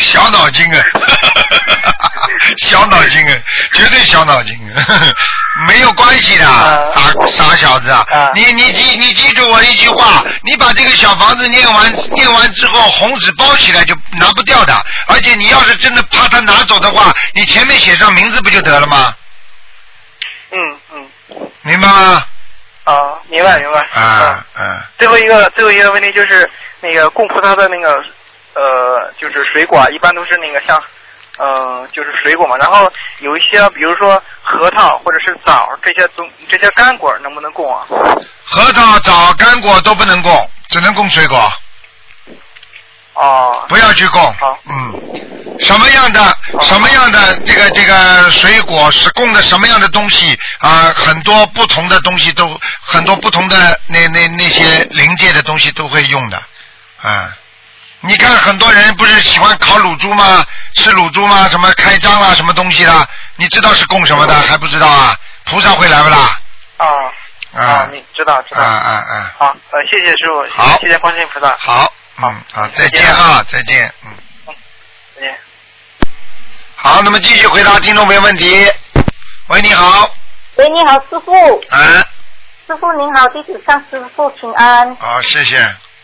[0.00, 0.82] 小脑筋啊，
[2.66, 3.36] 小脑筋啊，
[3.72, 5.14] 绝对小脑筋啊，
[5.68, 8.32] 没有关系的，傻傻小子啊！
[8.34, 14.74] 你你记你记住我一句话，你把这个小房子念完念完之后，红纸包起来就拿不掉的，
[15.06, 19.14] 而且你要是真的怕他拿走的话，你前面写上名字不就得了吗？
[20.50, 22.22] 嗯嗯，明白吗？
[22.84, 23.80] 啊，明白明白。
[23.92, 26.48] 啊嗯，最后一个最后一个问题就是
[26.80, 27.90] 那个供菩萨的那个
[28.54, 30.82] 呃，就是水果啊，一般都是那个像
[31.36, 32.56] 呃，就是水果嘛。
[32.56, 32.90] 然后
[33.20, 37.86] 有一些，比如说核桃或者是枣这些东这些干果能不能供啊？
[38.44, 41.38] 核桃、枣、干果都不能供，只能供水果。
[43.18, 43.64] 哦。
[43.68, 44.34] 不要去供。
[44.66, 44.94] 嗯。
[45.60, 46.20] 什么样的
[46.60, 50.94] 什么样的这个这个水果是供的什么样的东西啊？
[50.96, 56.36] 很多不同的东西都很多不同的那那那些灵界的东西都会用的，
[57.02, 57.34] 啊。
[58.00, 60.46] 你看很多人不是喜欢烤乳猪吗？
[60.74, 61.48] 吃乳猪吗？
[61.48, 63.08] 什么开张啊，什么东西的？
[63.34, 65.16] 你知道是供什么的还不知道啊？
[65.46, 66.38] 菩萨会来不啦？
[66.76, 66.86] 啊
[67.60, 68.62] 啊，你知道知道。
[68.62, 69.32] 啊啊啊！
[69.38, 71.56] 好，呃，谢谢师傅，好谢谢观世音菩萨。
[71.58, 74.10] 好，嗯，好，再见啊，再见，嗯。
[75.14, 75.38] 再见。
[76.74, 78.66] 好，那么继续回答听众朋友问题。
[79.48, 80.10] 喂，你好，
[80.56, 81.32] 喂，你好，师傅。
[81.70, 82.04] 啊，
[82.66, 85.58] 师傅您好，弟子向师傅请安，好，谢谢，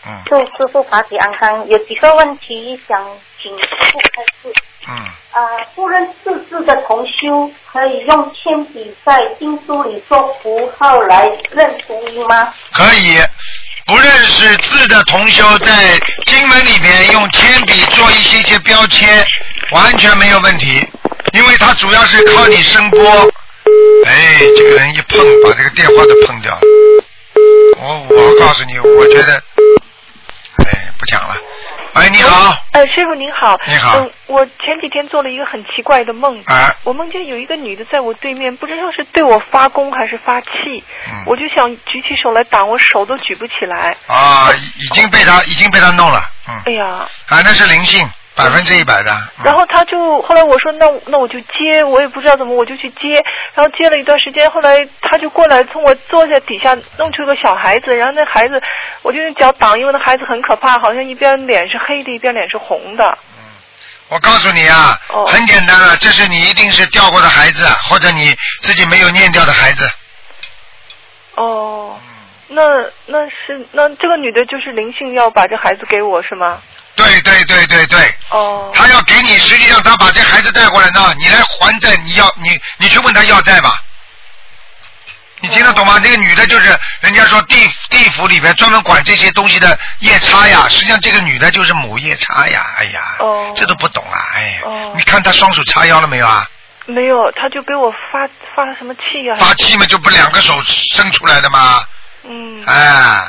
[0.05, 1.67] 嗯祝师傅法体安康。
[1.67, 2.97] 有几个问题想
[3.41, 4.53] 请师傅开示。
[4.87, 4.95] 嗯，
[5.31, 5.41] 啊、
[5.73, 12.53] 不认识字的同修可以用铅笔在经书里做符号来认读音吗？
[12.71, 13.17] 可以。
[13.85, 19.23] 不认识字的同修在经文里面用铅笔做一些些标签，
[19.73, 20.83] 完全没有问题，
[21.33, 22.99] 因为他主要是靠你声波。
[24.05, 26.61] 哎，这个人一碰，把这个电话都碰掉了。
[27.77, 29.43] 我我告诉你，我觉得，
[30.65, 31.35] 哎，不讲了。
[31.95, 33.57] 喂，你好，呃，师傅您好。
[33.65, 36.37] 你好嗯，我前几天做了一个很奇怪的梦。
[36.45, 40.83] 啊我梦见有一个女的在我对面，不知道是对我发功还是发气。
[41.07, 43.95] 嗯我就想举起手来挡，我手都举不起来。
[44.07, 46.85] 啊，已已经被他已经被他弄了，嗯，哎呀，
[47.27, 49.11] 啊，那是灵性，百分之一百的。
[49.43, 53.23] 然后他就后来我说那那我就接，我也不知道怎么我就去接，
[53.53, 58.61] 然后接了一段时间，后来他就过来从我坐下底下弄出一个小孩子，然后那孩子
[59.01, 63.17] 我就用脚挡，因为那孩子很可怕，好像一边脸是黑的，一边脸是红的。
[64.09, 69.89] 我告诉你啊，哦很简单啊，这是你一定是掉过的孩子，或者你自己没有念掉的孩子。
[71.35, 71.97] 哦，
[72.49, 72.61] 那
[73.07, 76.61] 那是那这个女的就是灵性要把这孩子给我是吗？
[76.95, 83.81] 对对对对对，哦，他要给你，实际上他把这孩子带过来呢，你来还债，你要你你去问他要债吧。
[85.41, 85.99] 你听得懂吗？
[85.99, 94.61] 这个女的就是人家说地地府里边专门管这些东西的夜叉呀，实际上这个女的就是母夜叉呀，哎呀，哦这都不懂啊，哎
[94.95, 96.47] 你看她双手叉腰了没有啊？
[96.87, 99.35] 没有，她就给我发发什么气啊？
[99.37, 101.83] 发气嘛，就不两个手伸出来的吗？
[102.23, 102.63] 嗯。
[102.65, 103.21] 哎，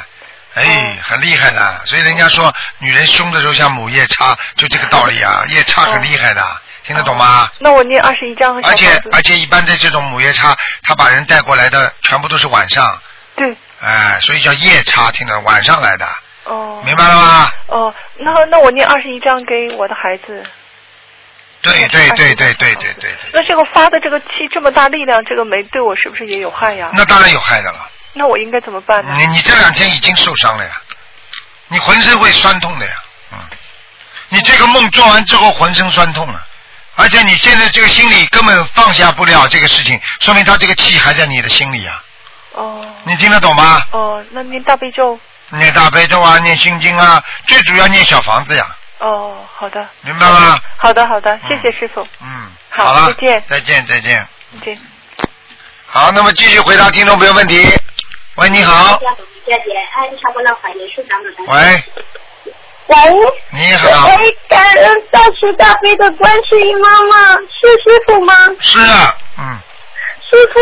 [0.56, 6.42] 哎，很厉害的，所以人家说女人凶的时候像母夜叉，就这个道理啊，夜叉很厉害的，
[6.82, 7.46] 听得懂吗？
[7.60, 8.88] 那我念二十一章和而且。
[9.12, 12.98] 而且一般的这种母夜叉，他把人带过来的全部都是晚上，
[13.36, 13.54] 对。
[13.82, 16.08] 哎，所以叫夜叉，听着晚上来的，
[16.44, 16.82] 哦。
[16.86, 17.50] 明白了吗？
[17.66, 20.42] 哦，那那我念二十一章给我的孩子。
[21.60, 26.90] 对对对对对对对，那这个发的这个气这么大力量，这个煤对我是不是也有害呀？
[26.94, 27.90] 那当然有害的了。
[28.16, 29.14] 那我应该怎么办呢？
[29.18, 30.70] 你你这两天已经受伤了呀，
[31.68, 32.92] 你浑身会酸痛的呀，
[33.32, 33.38] 嗯，
[34.30, 36.42] 你这个梦做完之后浑身酸痛了，
[36.96, 42.02] 而且你现在这个心里根本放下不了这个事情，说明他这个气还在你的心里呀，
[42.52, 42.86] 哦。
[43.04, 43.82] 你听得懂吗？
[43.92, 45.18] 哦，那念大悲咒。
[45.50, 48.66] 念大悲咒啊，念心经啊，最主要念小房子呀，
[48.98, 49.86] 哦，好的。
[50.00, 50.58] 明白吗？
[50.78, 52.00] 好的，好的，谢谢师傅。
[52.20, 54.28] 嗯，好了，再见，再见，再见。
[54.58, 54.80] 再见。
[55.86, 57.64] 好，那么继续回答听众朋友问题。
[58.36, 59.00] 喂，你好，
[61.48, 61.56] 喂，
[62.88, 62.96] 喂，
[63.52, 68.34] 你好，喂，感恩大慈大悲的观世音妈妈，是师傅吗？
[68.60, 69.58] 是啊，嗯，
[70.30, 70.60] 师傅，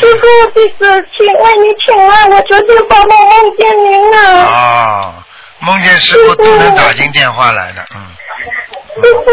[0.00, 4.16] 师傅，弟子请问你请问，我昨天发梦梦见您了，
[4.46, 5.14] 哦，
[5.58, 7.96] 梦见师傅都能打进电话来的，嗯，
[9.04, 9.28] 师傅，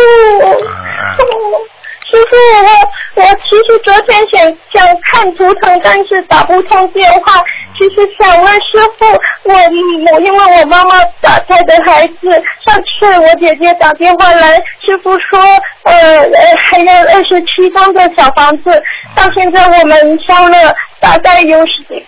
[2.16, 7.44] 师傅，我我其实昨天想想看图腾，但是打不通电话。
[7.78, 9.06] 其实想问师傅，
[9.44, 12.30] 我我因为我妈妈打胎的孩子，
[12.66, 15.38] 上次我姐姐打电话来，师傅说
[15.84, 18.82] 呃呃还要二十七张的小房子，
[19.14, 21.60] 到现在我们烧了大概有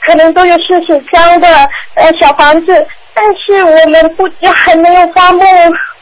[0.05, 1.47] 可能都有四十张的
[1.95, 4.23] 呃小房子，但是我们不
[4.55, 5.45] 还没有发梦。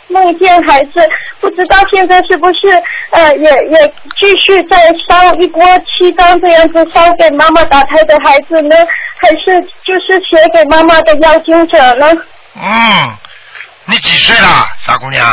[0.08, 0.92] 梦见孩子，
[1.40, 2.82] 不知道现在是不是
[3.12, 4.78] 呃也也继续在
[5.08, 8.76] 烧一锅七张这样子烧给妈妈打胎的孩子呢，
[9.18, 12.08] 还是就是写给妈妈的邀请者呢？
[12.56, 13.18] 嗯，
[13.86, 15.26] 你几岁了，傻姑娘？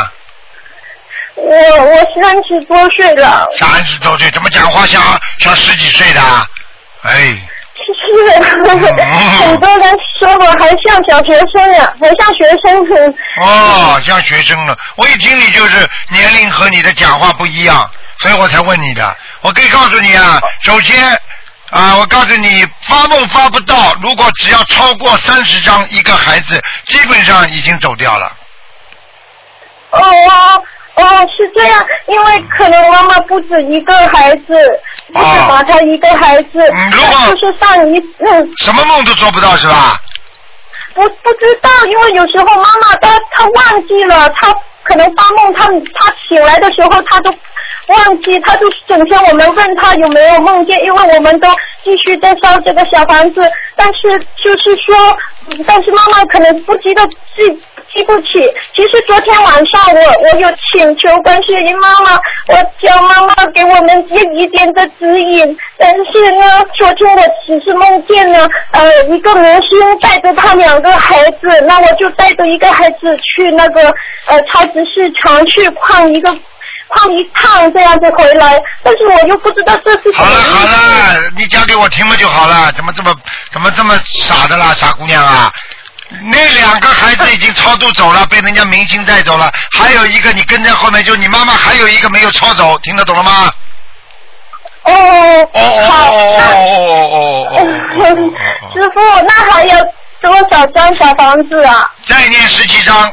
[1.35, 3.47] 我我三十多岁了。
[3.57, 5.01] 三十多岁，怎么讲话像
[5.39, 6.45] 像十几岁的啊？
[7.03, 7.35] 哎，
[7.85, 8.39] 是，
[9.45, 13.15] 很多人说我还像小学生呀，还像学生。
[13.41, 14.77] 哦，像学生了。
[14.95, 19.15] 我一听你就是年龄和你的讲话不一样，所以我才问你的。
[19.41, 21.03] 我可以告诉你啊，首先
[21.71, 28.31] 啊，我告诉你，发梦发不到，如果只要超过三十张，一个孩子基本上已经走掉了。
[29.91, 30.63] 哦
[30.95, 34.53] 哦哦，是这样，因为可能妈妈不止一个孩子，
[35.13, 36.59] 不止打他一个孩子，
[37.27, 38.51] 就是上一嗯。
[38.57, 39.97] 什么梦都做不到是吧？
[40.93, 47.31] 不不知道，因为有时候妈妈她她忘记了，她可能发梦，她她醒来的时候她都
[47.87, 51.47] 忘记，他就整天我们问他有没有梦见，因为我们都
[51.83, 53.41] 继续在烧这个小房子，
[53.75, 54.95] 但是就是说，
[55.65, 57.05] 但是妈妈可能不记得
[57.35, 57.61] 记
[57.93, 58.51] 记不起。
[58.75, 62.13] 其实昨天晚上我我有请求观世音妈妈，
[62.47, 73.93] 我叫妈妈给我们一一点的指引，但是呢，昨天我只是梦见了呃一个明星带着他两个孩子，那我就带着一个孩子去那个
[74.27, 76.33] 呃超级市场去逛一个。
[76.95, 80.25] 逛一趟这样子回来，但是我又不知道这是什么。
[80.25, 83.15] 好了好了，你讲给我听了就好了，怎么这么
[83.51, 85.51] 怎么这么傻的啦，傻姑娘啊！
[86.31, 93.51] 那两个孩子已经超度走了， 被人家明星带走了，还有一个你跟在后面，就你妈妈还有一个没有超走，听得懂了吗？
[94.83, 97.57] 哦哦哦好，哦哦哦哦！
[98.73, 99.77] 师傅，那还有
[100.21, 101.89] 多少张小房子啊？
[102.05, 103.11] 再念十七章，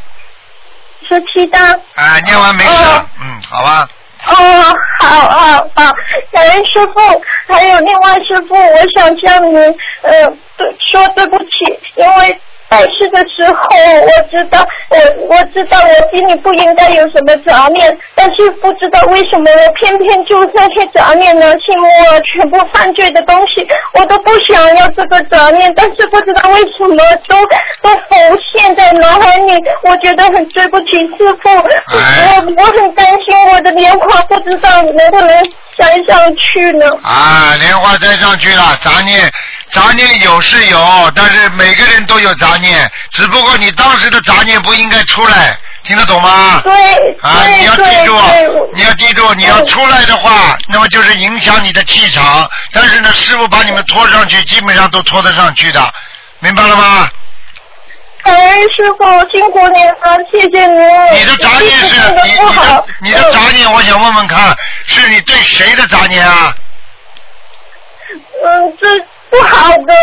[1.11, 1.61] 十七张。
[1.97, 3.89] 哎，念完没事了，嗯，好吧。
[4.27, 4.35] 哦，
[5.01, 5.93] 好好好，
[6.31, 7.01] 感恩师傅。
[7.49, 9.59] 还有另外师傅，我想向您
[10.03, 11.51] 呃对说对不起，
[11.97, 12.41] 因为
[12.71, 13.67] 拜师的时候，
[14.01, 14.97] 我知道我
[15.27, 26.97] 我知道我心里不应该有什么杂念，但是不知道为什么我偏偏就那些杂念呢，心我全部犯罪的东西，我都不想要这个杂念，但是不知道为什么
[27.27, 27.37] 都
[27.83, 29.53] 都浮现在脑海里，
[29.83, 35.29] 我觉得很对不起师傅，我我很担心我的莲花不知道能不能
[35.77, 36.87] 摘上去呢？
[37.03, 39.29] 啊，莲花摘上去了，杂念
[39.73, 46.61] 杂念有是有，但是每个人都有杂念，只不过你当时的杂念不应该出来，听得懂吗？
[46.63, 46.73] 对，
[47.23, 48.19] 啊，你要记住
[48.75, 52.49] 你要记住，你要出来的话，那么就是影响你的气场。
[52.73, 55.93] 但是呢，师傅把你们拖上去，基本上都拖得上去的，
[56.41, 57.09] 明白了吗？
[58.23, 61.19] 感恩师傅，辛苦你了，谢谢你。
[61.19, 64.55] 你的杂念是你，你的你的杂念，我想问问看，
[64.85, 66.55] 是你对谁的杂念啊？
[68.45, 68.89] 嗯，这
[69.31, 69.95] 不好的，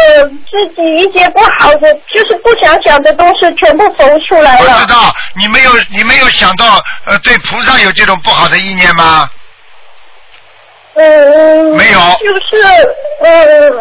[0.49, 4.73] 自己一些不好的，就是不想想的东西全部浮出来了。
[4.73, 9.29] 我知道，你没有你没有想到呃对菩萨有这种不好的意念吗？
[10.93, 12.87] 嗯，没有就是
[13.21, 13.73] 嗯，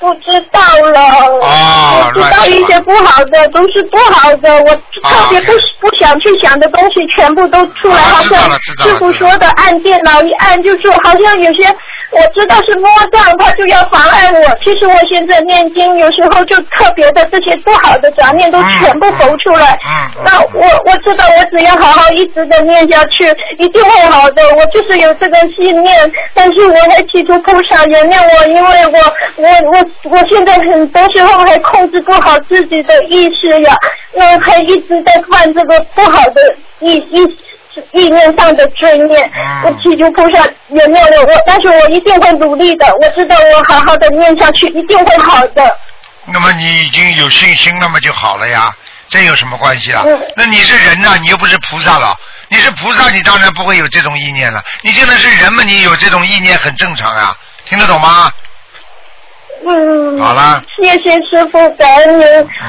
[0.00, 0.60] 不知道
[0.92, 1.00] 了。
[1.40, 8.50] 哦我知道一些不好的都是不好的，我特别不、不想去想的东西全部都出来，好像
[8.82, 11.68] 师傅说的按电脑一按就是好像有些。
[12.12, 14.58] 我知道是魔障，他就要妨碍我。
[14.62, 19.76] 其实我现在念经，有时候就特别的这些不好的杂念都全部浮出来。
[20.24, 23.24] 那我我知道，我只要好好一直的念下去，
[23.58, 24.42] 一定会好的。
[24.56, 28.98] 我就是有这个信念，但是我还祈求菩萨原谅我，因为我
[29.36, 33.74] 我我我现在很多时候还控制不好自己的意识呀，
[34.14, 36.40] 那还一直在犯这个不好的
[36.80, 37.38] 意意。
[37.92, 39.30] 意念上的罪孽，
[39.64, 42.86] 我祈求菩萨原谅了我，但是我一定会努力的。
[43.00, 45.78] 我知道我好好的念下去，一定会好的。
[46.26, 48.70] 那么你已经有信心，那么就好了呀，
[49.08, 50.02] 这有什么关系啊？
[50.06, 52.16] 嗯那你是人呐、你又不是菩萨了。
[52.48, 54.62] 你是菩萨，你当然不会有这种意念了。
[54.82, 58.30] 你现在是人嘛，你有这种意念很正常啊，听得懂吗？
[59.64, 62.26] 嗯，好啦，谢谢师傅，感恩您。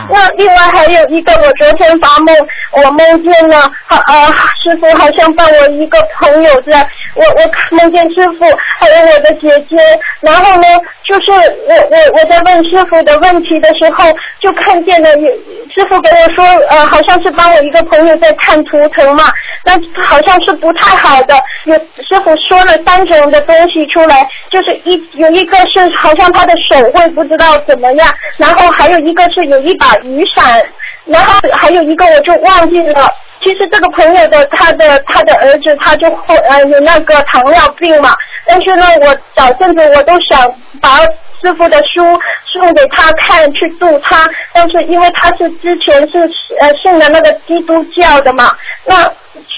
[0.10, 2.36] 那另外还有一个，我昨天发梦，
[2.72, 4.28] 我梦见了，好呃，
[4.64, 8.46] 师傅好像帮我一个朋友在，我我梦见师傅
[8.80, 9.76] 还有我的姐姐，
[10.22, 10.68] 然后呢，
[11.04, 11.32] 就是
[11.68, 14.06] 我我我在问师傅的问题的时候，
[14.40, 15.30] 就看见了有
[15.74, 19.26] 师傅给我说，呃，好像是帮我一个朋友在看图腾嘛，
[19.64, 19.74] 那
[20.04, 21.36] 好像是不太好的，
[21.66, 28.08] 有师傅说了三种的东西出来，就是一有一个是好像他的手会不知道怎么样，
[28.38, 30.64] 然后还有一个是有一把雨伞，
[31.06, 33.10] 然后还有一个我就忘记了。
[33.40, 38.14] 其实这个朋友的他的他的儿子他就会呃有那个糖尿病嘛，
[38.48, 40.52] 但是呢我早阵子我都想
[40.82, 40.98] 把
[41.42, 42.04] 师傅的书
[42.46, 46.20] 送给他看去度他，但是因为他是之前是
[46.60, 48.52] 呃信的那个基督教的嘛，
[48.86, 49.04] 那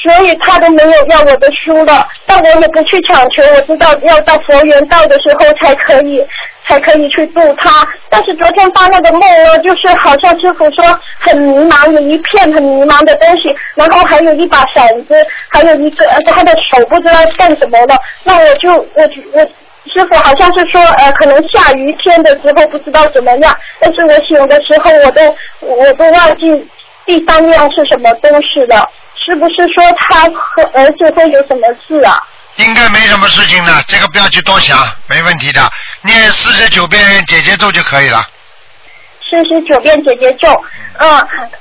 [0.02, 6.26] 所以他都没有要我的书了，但我也不去强求，我知道要到佛缘到的时候才可以
[6.66, 7.88] 才可以去度他。
[8.10, 10.84] 但是昨天发那个梦呢，就是好像师傅说
[11.20, 15.16] 很迷茫，有一片很迷茫的东西，然后还有一把伞子，
[15.50, 19.48] 还有一个呃他的手不知道干什么了，那我就我我。
[19.94, 25.22] 师傅好像是说，呃，可能下雨天的时候不知道怎么样，但是我醒的时候我都
[25.60, 26.48] 我都忘记
[27.06, 32.18] 第三样是什么东西了，是不是说他和儿子会有什么事啊？
[32.56, 34.78] 应该没什么事情的，这个不要去多想，
[35.08, 35.62] 没问题的，
[36.02, 38.22] 念四十九遍姐姐咒就可以了。
[39.30, 40.50] 四十九遍姐姐咒，
[40.98, 41.10] 嗯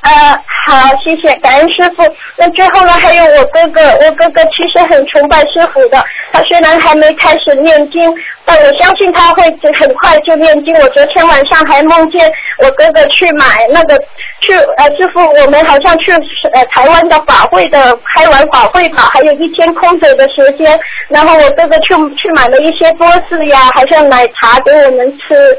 [0.00, 0.34] 呃
[0.68, 2.02] 好，谢谢，感恩师傅。
[2.36, 6.02] 那最后呢，还有我哥哥，我哥哥其实很崇拜师傅的，
[6.32, 8.14] 他虽然还没开始念经，
[8.44, 9.42] 但我相信他会
[9.72, 10.74] 很快就念经。
[10.74, 13.98] 我昨天晚上还梦见我哥哥去买那个
[14.40, 16.12] 去呃师傅，我们好像去
[16.52, 25.58] 呃台湾的法会的开完法会吧，还有一天空着的时间，然后我哥哥去去买了一些多士呀，还像奶茶给我们吃。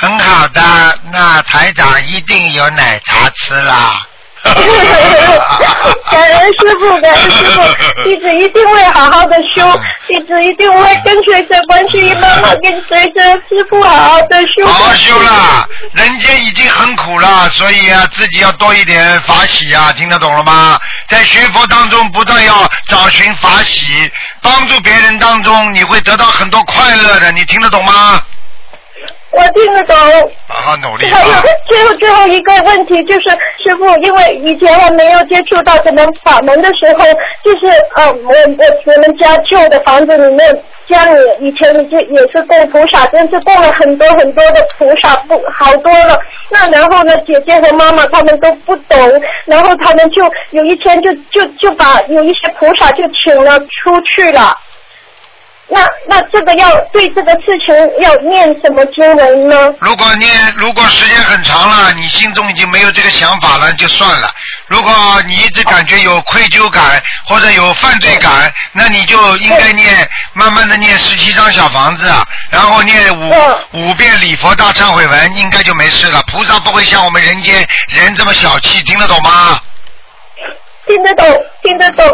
[0.00, 0.60] 很好的，
[1.12, 4.00] 那台长一定有奶茶吃啦。
[4.44, 4.54] 感
[6.22, 7.60] 恩师傅，感恩师傅，
[8.08, 9.68] 弟子一定会好好的修，
[10.06, 14.64] 弟子一定会跟随着关系一妈妈，跟随着师傅好好的修。
[14.64, 20.78] 好好修啦，人间已经很苦了，所以啊，自己要多一点法喜啊，听得懂了吗？
[21.08, 24.08] 在学佛当中，不但要找寻法喜，
[24.40, 28.22] 帮助别人当中，你会得到很多快乐的，你听得懂吗？
[29.30, 29.94] 我听得懂。
[30.48, 31.42] 好好努力还有啊！
[31.68, 33.28] 最后最后一个问题就是，
[33.62, 37.04] 师傅，因为以前我没有接触到这门法门的时候，
[37.44, 46.18] 就是呃，我我我们家旧的房子里面，家里以前就也是供菩萨，真是供了很多很多的菩萨，不好多了。
[46.50, 48.98] 那然后呢，姐姐和妈妈他们都不懂，
[49.44, 54.56] 然后他们就有一天就就就把有一些菩萨就请了出去了。
[55.70, 59.74] 那那这个要对这个事情要念什么经文呢？
[59.80, 64.30] 如果念，如果时间很长了，你心中已经没有这个想法了，就算了。
[64.66, 64.90] 如果
[65.26, 66.82] 你一直感觉有愧疚感
[67.26, 72.10] 或者有犯罪感，那你就应该念，慢慢的念十七张小房子，
[72.50, 73.30] 然后念五
[73.72, 76.22] 五遍礼佛大忏悔文，应该就没事了。
[76.32, 77.54] 菩萨不会像我们人间
[77.88, 79.60] 人这么小气，听得懂吗？
[80.86, 81.26] 听得懂，
[81.62, 82.06] 听得懂。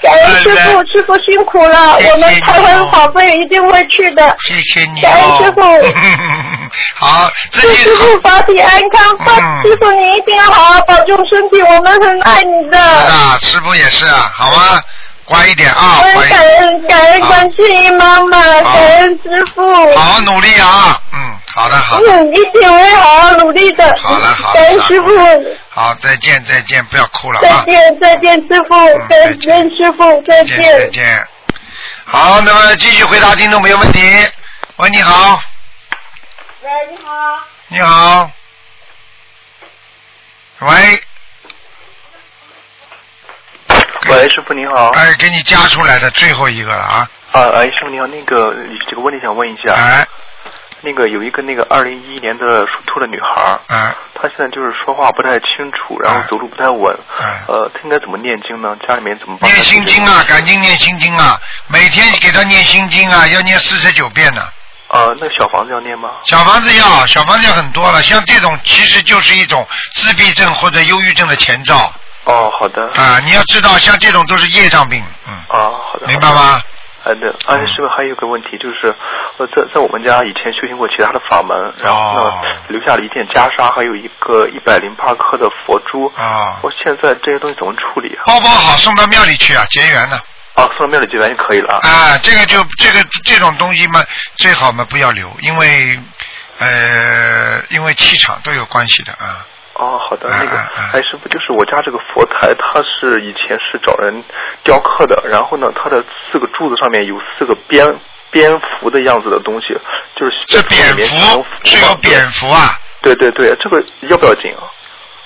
[0.00, 4.36] 感恩师傅，师傅辛苦了，我们台湾宝贝一定会去的。
[4.46, 5.60] 谢谢你感恩师傅，
[6.94, 9.62] 好，祝师傅保体安康，嗯。
[9.62, 12.78] 师傅你一定要好好保重身体，我们很爱你的。
[12.78, 14.80] 啊，师傅也是啊，好吗？
[15.24, 19.62] 乖一点啊，我乖一很感，恩感恩观世音妈妈，感恩师傅。
[19.96, 23.94] 好好努力啊，嗯，好的好的，嗯，一定会好好努力的。
[24.00, 25.08] 好了好了感恩师傅，
[25.78, 28.74] 好，再见再见，不要哭了啊再啊，见再见师傅，
[29.08, 31.28] 再见师傅，再再见再见。
[32.04, 34.00] 好，那么继续回答听众朋友问题。
[34.78, 35.40] 喂，你好，
[36.62, 37.40] 喂，你好。
[37.68, 38.28] 你好，
[40.58, 41.00] 喂，
[44.08, 44.88] 喂，师傅你好。
[44.88, 49.74] 哎，给你加出来的最后一个了啊，啊，哎，师傅你好，那个有几个问题想问一下。
[49.74, 50.04] 哎。
[50.80, 58.76] 那个有一个那个二零一一年的属兔的女孩儿，哎，她现在就是说话不太清楚，然后走路不太稳，哎，呃，他应该怎么念经呢？
[58.86, 61.38] 家里面怎么帮她念心经啊，赶紧念心经啊，
[61.68, 64.42] 每天给他念心经啊，要念四十九遍呢。
[64.90, 66.10] 呃，那小房子要念吗？
[66.24, 71.92] 小房子要，小房子要很多了，像这种其实就是一种自闭症或者忧郁症的前兆
[72.24, 72.90] 哦，好的。
[72.94, 73.20] 啊！
[73.24, 76.06] 你要知道，像这种都是业障病，嗯，啊，好的。
[76.06, 76.60] 明白吗？
[77.08, 78.94] 好的，啊，师傅还有个问题就是，
[79.38, 86.12] 呃，在在我们家以前修行过其他的法门，然后呢、哦留下了一件袈裟，还有一个一百零八颗的佛珠。
[86.14, 88.22] 啊，我现在这些东西怎么处理啊？
[88.26, 90.18] 包包好送到庙里去啊，结缘呢。
[90.52, 91.88] 啊，送到庙里结缘就可以了啊。
[91.88, 94.04] 啊，这个就这个这种东西嘛，
[94.36, 95.98] 最好嘛不要留，因为
[96.58, 99.46] 呃，因为气场都有关系的啊。
[99.78, 100.58] 哦，好的，那个，
[100.92, 104.22] 哎，师傅，就是我家这个佛台，它是以前是找人
[104.64, 107.86] 雕刻的，然后呢，它的四个柱子上面有四个蝙
[108.30, 109.68] 蝙蝠的样子的东西，
[110.16, 112.74] 就是这蝙蝠是有蝙蝠啊？
[113.02, 114.66] 对对对，这个要不要紧啊？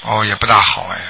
[0.05, 1.01] 哦，也不大好哎。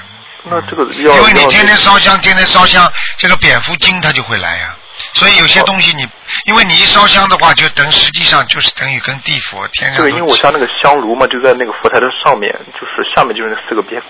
[0.45, 4.75] 那这个要因为你天天烧香，天天烧香，这个蝙蝠精它就会来呀、
[5.13, 6.07] 所以有些东西你，
[6.45, 14.01] 因为你一烧香的话，就等实际上就是等于跟地府天上对，因为我家那个香炉嘛，就在那个佛台的上面，就是下面就是那四个蝙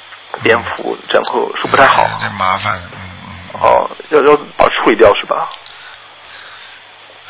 [0.42, 1.96] 蝙蝠，然后说不太好。
[2.20, 2.90] 这麻烦了。
[3.54, 5.48] 哦，要要把它处理掉是吧？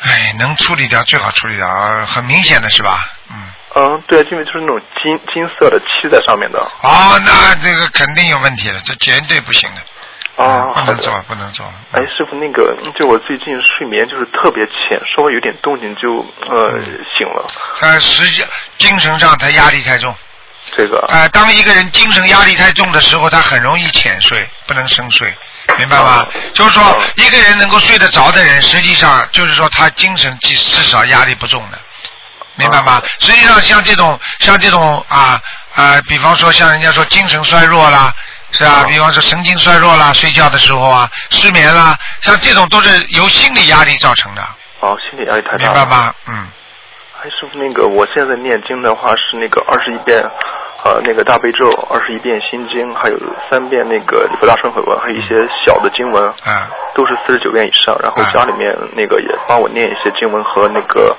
[0.02, 2.98] 哎，能处理掉最好处理掉，啊很明显的是吧？
[3.76, 6.58] 嗯，对，因为就是那种金金色的漆在上面的。
[6.58, 9.80] 哦，那这个肯定有问题了，这绝对不行的，
[10.36, 11.64] 哦，不能做不能做。
[11.92, 16.80] 哎，师傅，那个就我最近睡眠就是特别浅，稍微有点动静就呃
[17.16, 17.46] 醒了。
[17.80, 18.44] 他实际
[18.76, 20.12] 精神上他压力太重。
[20.76, 20.98] 这个。
[21.06, 25.32] 啊、当一个人精神压力太重的时候，他很容易浅睡，不能深睡，
[25.78, 26.26] 明白吗？
[26.52, 26.82] 就是说，
[27.14, 31.78] 一个人能够睡得着的人，实际上就是说他精神至至少压力不重的，
[32.56, 33.00] 明白吗？
[33.20, 35.40] 实际上像这种像这种啊
[35.76, 38.12] 啊，比方说像人家说精神衰弱啦。
[38.54, 44.42] 是啊，比方说神经衰弱啦，睡觉的时候啊，失眠啦，像这种都是由心理压力造成的，
[44.78, 45.74] 哦，心理压力太大。
[45.74, 45.86] 明白？
[45.86, 46.14] 吗？
[46.28, 46.46] 嗯，
[47.20, 50.22] 哎，师傅，那个我现在念经的话是那个二十一遍，
[50.84, 53.18] 呃，那个大悲咒，二十一遍心经，还有
[53.50, 55.34] 三遍那个礼佛大忏悔文，还有一些
[55.66, 57.98] 小的经文，啊，都是四十九遍以上。
[58.00, 61.16] 然后家里面那个也帮我念一些经文和那个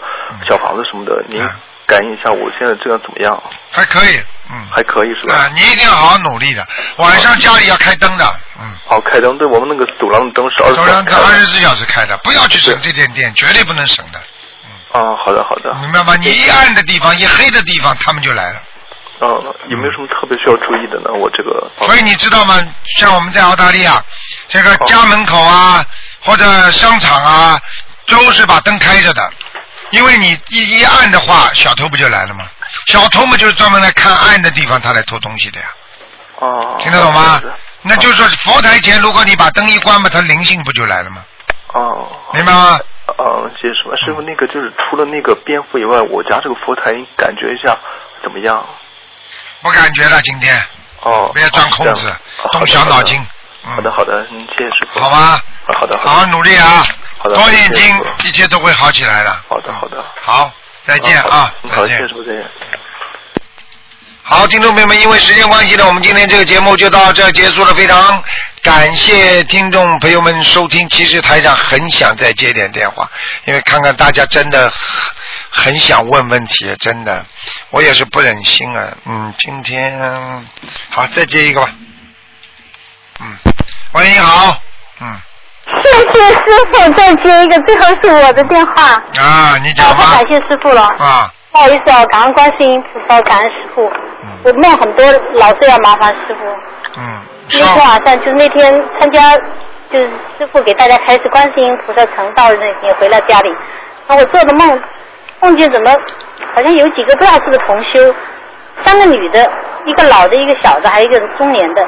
[0.47, 1.21] 小房子什么的。
[1.27, 1.41] 您
[1.87, 3.41] 感应一下我现在这样怎么样？
[3.71, 4.17] 还可以，
[4.51, 5.33] 嗯，还可以是吧？
[5.35, 6.67] 啊，你一定要好好努力的。
[6.97, 8.25] 晚上家里要开灯的，
[8.59, 14.19] 嗯，好，开灯，对我们那个走廊的灯是二十走廊灯二十四小时开的，不要去省这点电，绝对不能省的，
[14.93, 15.73] 嗯啊，好的好的。
[15.75, 16.15] 明白吗？
[16.17, 18.61] 你一暗的地方，一黑的地方，他们就来了。
[19.21, 21.09] 嗯，有没有什么特别需要注意的呢？
[21.13, 22.61] 我这个所以你知道吗？
[22.97, 24.03] 像我们在澳大利亚，
[24.49, 25.85] 这个家门口啊，
[26.19, 27.57] 或者商场啊，
[28.07, 29.29] 都是把灯开着的，
[29.95, 32.45] 因为你一一按的话，小偷不就来了吗？
[32.87, 35.65] 小偷嘛就是专门来看暗的地方，他来偷东西的呀。
[36.39, 36.75] 哦。
[36.79, 37.41] 听得懂吗？
[37.81, 41.23] 那就是说佛台前，如果你把灯一关嘛，它灵性不就来了吗？
[41.73, 42.11] 哦。
[42.33, 42.79] 明白吗？
[43.19, 43.95] 哦，谢谢师傅。
[43.97, 47.77] 师傅，那个就是除了那个蝙蝠以外，我家这个佛台，你感觉一下
[48.21, 48.65] 怎么样？
[49.61, 50.61] 不感觉了，今天。
[51.01, 51.31] 哦。
[51.31, 52.13] 不要钻空子，
[52.51, 53.25] 动小脑筋。
[53.65, 54.99] 好的，好的，嗯，谢谢师傅。
[54.99, 55.41] 好吧。
[55.67, 56.85] 好的，好好努力啊！
[57.17, 57.35] 好的。
[57.35, 57.81] 多念经，
[58.23, 59.31] 一切都会好起来的。
[59.49, 60.05] 好的，好的。
[60.21, 60.51] 好，
[60.85, 61.51] 再见啊！
[61.71, 62.45] 好，谢谢师傅，再见。
[64.21, 67.73] 好，听众朋友们，因为时间关系呢，我们今天这个节目就到这结束了。
[67.73, 68.23] 非常
[68.61, 70.87] 感谢听众朋友们收听。
[70.89, 73.09] 其实台长很想再接点电话，
[73.45, 74.69] 因为看看大家真的
[75.51, 77.25] 很很想问问题，真的，
[77.71, 78.87] 我也是不忍心啊。
[79.05, 79.99] 嗯，今天
[80.91, 81.69] 好，再接一个吧。
[83.21, 83.37] 嗯，
[83.95, 84.53] 喂，你好。
[84.99, 85.07] 嗯。
[85.81, 89.01] 谢谢师傅，再接一个，最后是我的电话。
[89.17, 90.03] 啊，你讲吧。
[90.03, 90.81] 太感谢师傅了。
[90.81, 91.31] 啊。
[91.53, 93.89] 不好意思啊，感恩观世音菩萨，感恩师傅。
[94.43, 96.45] 我梦很多，老是要麻烦师傅。
[96.97, 97.21] 嗯。
[97.53, 99.33] 那天晚上就是那天参加，
[99.89, 103.49] 就是师傅给大家开示观世音菩萨成道的那天，回到家里，
[104.07, 104.81] 然后我做的梦，
[105.39, 105.91] 梦见怎么
[106.53, 108.13] 好像有几个不知道是个同修，
[108.83, 109.49] 三个女的，
[109.85, 111.87] 一个老的，一个小的，还有一个中年的。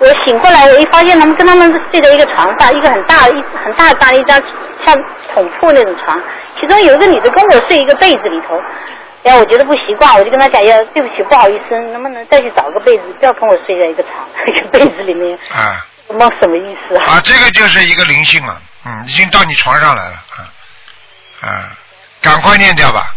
[0.00, 3.32] 我醒过来，我一发现他们跟他们睡在一个床上，一个很大一
[3.62, 4.40] 很大大的一张
[4.84, 4.96] 像
[5.34, 6.18] 桶铺那种床，
[6.58, 8.60] 其中有一个女的跟我睡一个被子里头。
[9.22, 15.38] 然后我觉得不习惯，我就跟他讲，要对不起，不好意思，能不能再去找个被子，不要跟我睡在一个床 一个被子里面。
[15.54, 15.84] 啊。
[16.08, 17.04] 梦什么意思啊？
[17.04, 20.38] 啊，这个就是一个灵性了，嗯，已经到你床上来了，啊，
[21.46, 21.70] 啊，
[22.20, 23.14] 赶快念掉吧，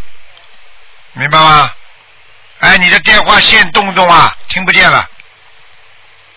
[1.14, 1.72] 明白吗？
[2.60, 4.32] 哎，你的电话线动不动啊？
[4.50, 5.04] 听不见了。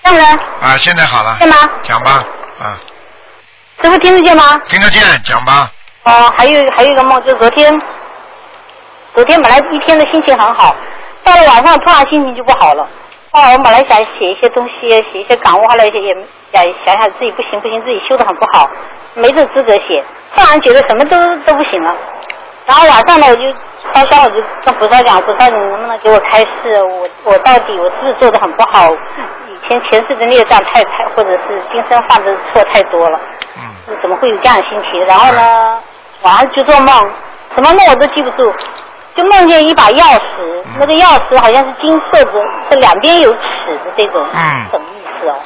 [0.07, 0.25] 让人。
[0.61, 1.37] 啊，现在好了。
[1.41, 1.57] 对吗？
[1.83, 2.25] 讲吧，
[2.61, 2.79] 啊。
[3.83, 4.57] 师傅听得见吗？
[4.65, 5.69] 听得见，讲吧。
[6.05, 7.73] 哦，还有还有一个梦，就昨天。
[9.15, 10.77] 昨天本来一天的心情很好，
[11.25, 12.89] 到了晚上突然心情就不好了。
[13.33, 16.15] 啊，我本来想写一些东西，写一些感悟，后来也
[16.53, 18.71] 想想想自己不行不行，自己修的很不好，
[19.15, 20.05] 没这资格写。
[20.35, 21.95] 突然觉得什么都都不行了。
[22.67, 23.43] 然后晚上呢，我就
[23.95, 26.83] 烧香，我就跟菩萨讲，菩萨你能不能给我开示？
[26.83, 28.93] 我我到底我是不是做的很不好？
[28.93, 33.21] 以前前世的孽障太太，或者是今生犯的错太多了。
[33.57, 33.97] 嗯。
[34.03, 35.05] 怎么会有这样的心情？
[35.07, 35.79] 然后呢，
[36.23, 36.89] 晚上就做梦，
[37.55, 38.53] 什么梦我都记不住。
[39.15, 42.33] 就梦见一把钥匙，那个钥匙好像是金色的，
[42.69, 43.41] 这两边有齿
[43.83, 44.23] 的这种，
[44.71, 45.37] 什么意思哦？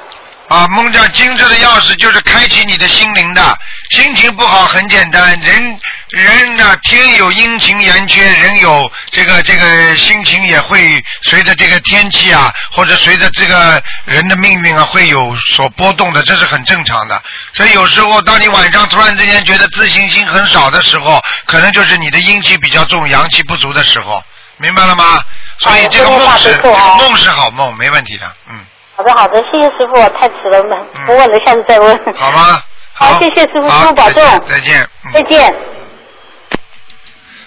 [0.51, 3.57] 啊，梦见金色的钥匙就是开启你的心灵的。
[3.91, 17.23] 心情不好很简单，人人呢天有阴晴圆缺，人有这个这个心情也会随着这个天气啊，或者随着这个人的命运啊会有所波动的，这是很正常的。
[17.55, 24.21] 所以有时候当你晚上突然之间觉得自信心很少的时候，可能就是你的阴气比较重，阳气不足的时候，
[24.57, 25.23] 明白了吗？
[25.59, 28.67] 所以这个梦是这个梦是好梦，没问题的，嗯。
[29.01, 30.63] 好的好的，谢谢师傅，太迟了，
[31.07, 31.99] 不问了，下次再问。
[32.15, 32.61] 好吗？
[32.93, 34.23] 好，谢谢师傅，师傅保重。
[34.47, 34.87] 再见。
[35.15, 35.55] 再见。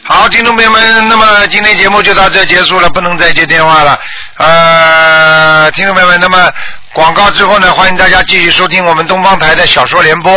[0.04, 4.00] 好，听众朋友们，那么今天节目就到这结束了，不能再接电话了。
[4.38, 6.52] 呃，听众朋友们，那么
[6.94, 10.32] 广告之后呢，欢迎大家继续收听我们东方台的小说联播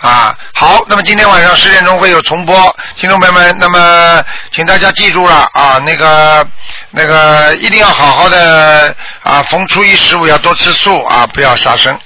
[0.00, 0.36] 啊。
[0.52, 6.44] 好，那么今天晚上十点钟会有重播，听众朋友们，那么请大家记住了啊，那个
[6.90, 11.96] 那个一定要好好的啊，逢初一十五要多吃素啊，不要杀生。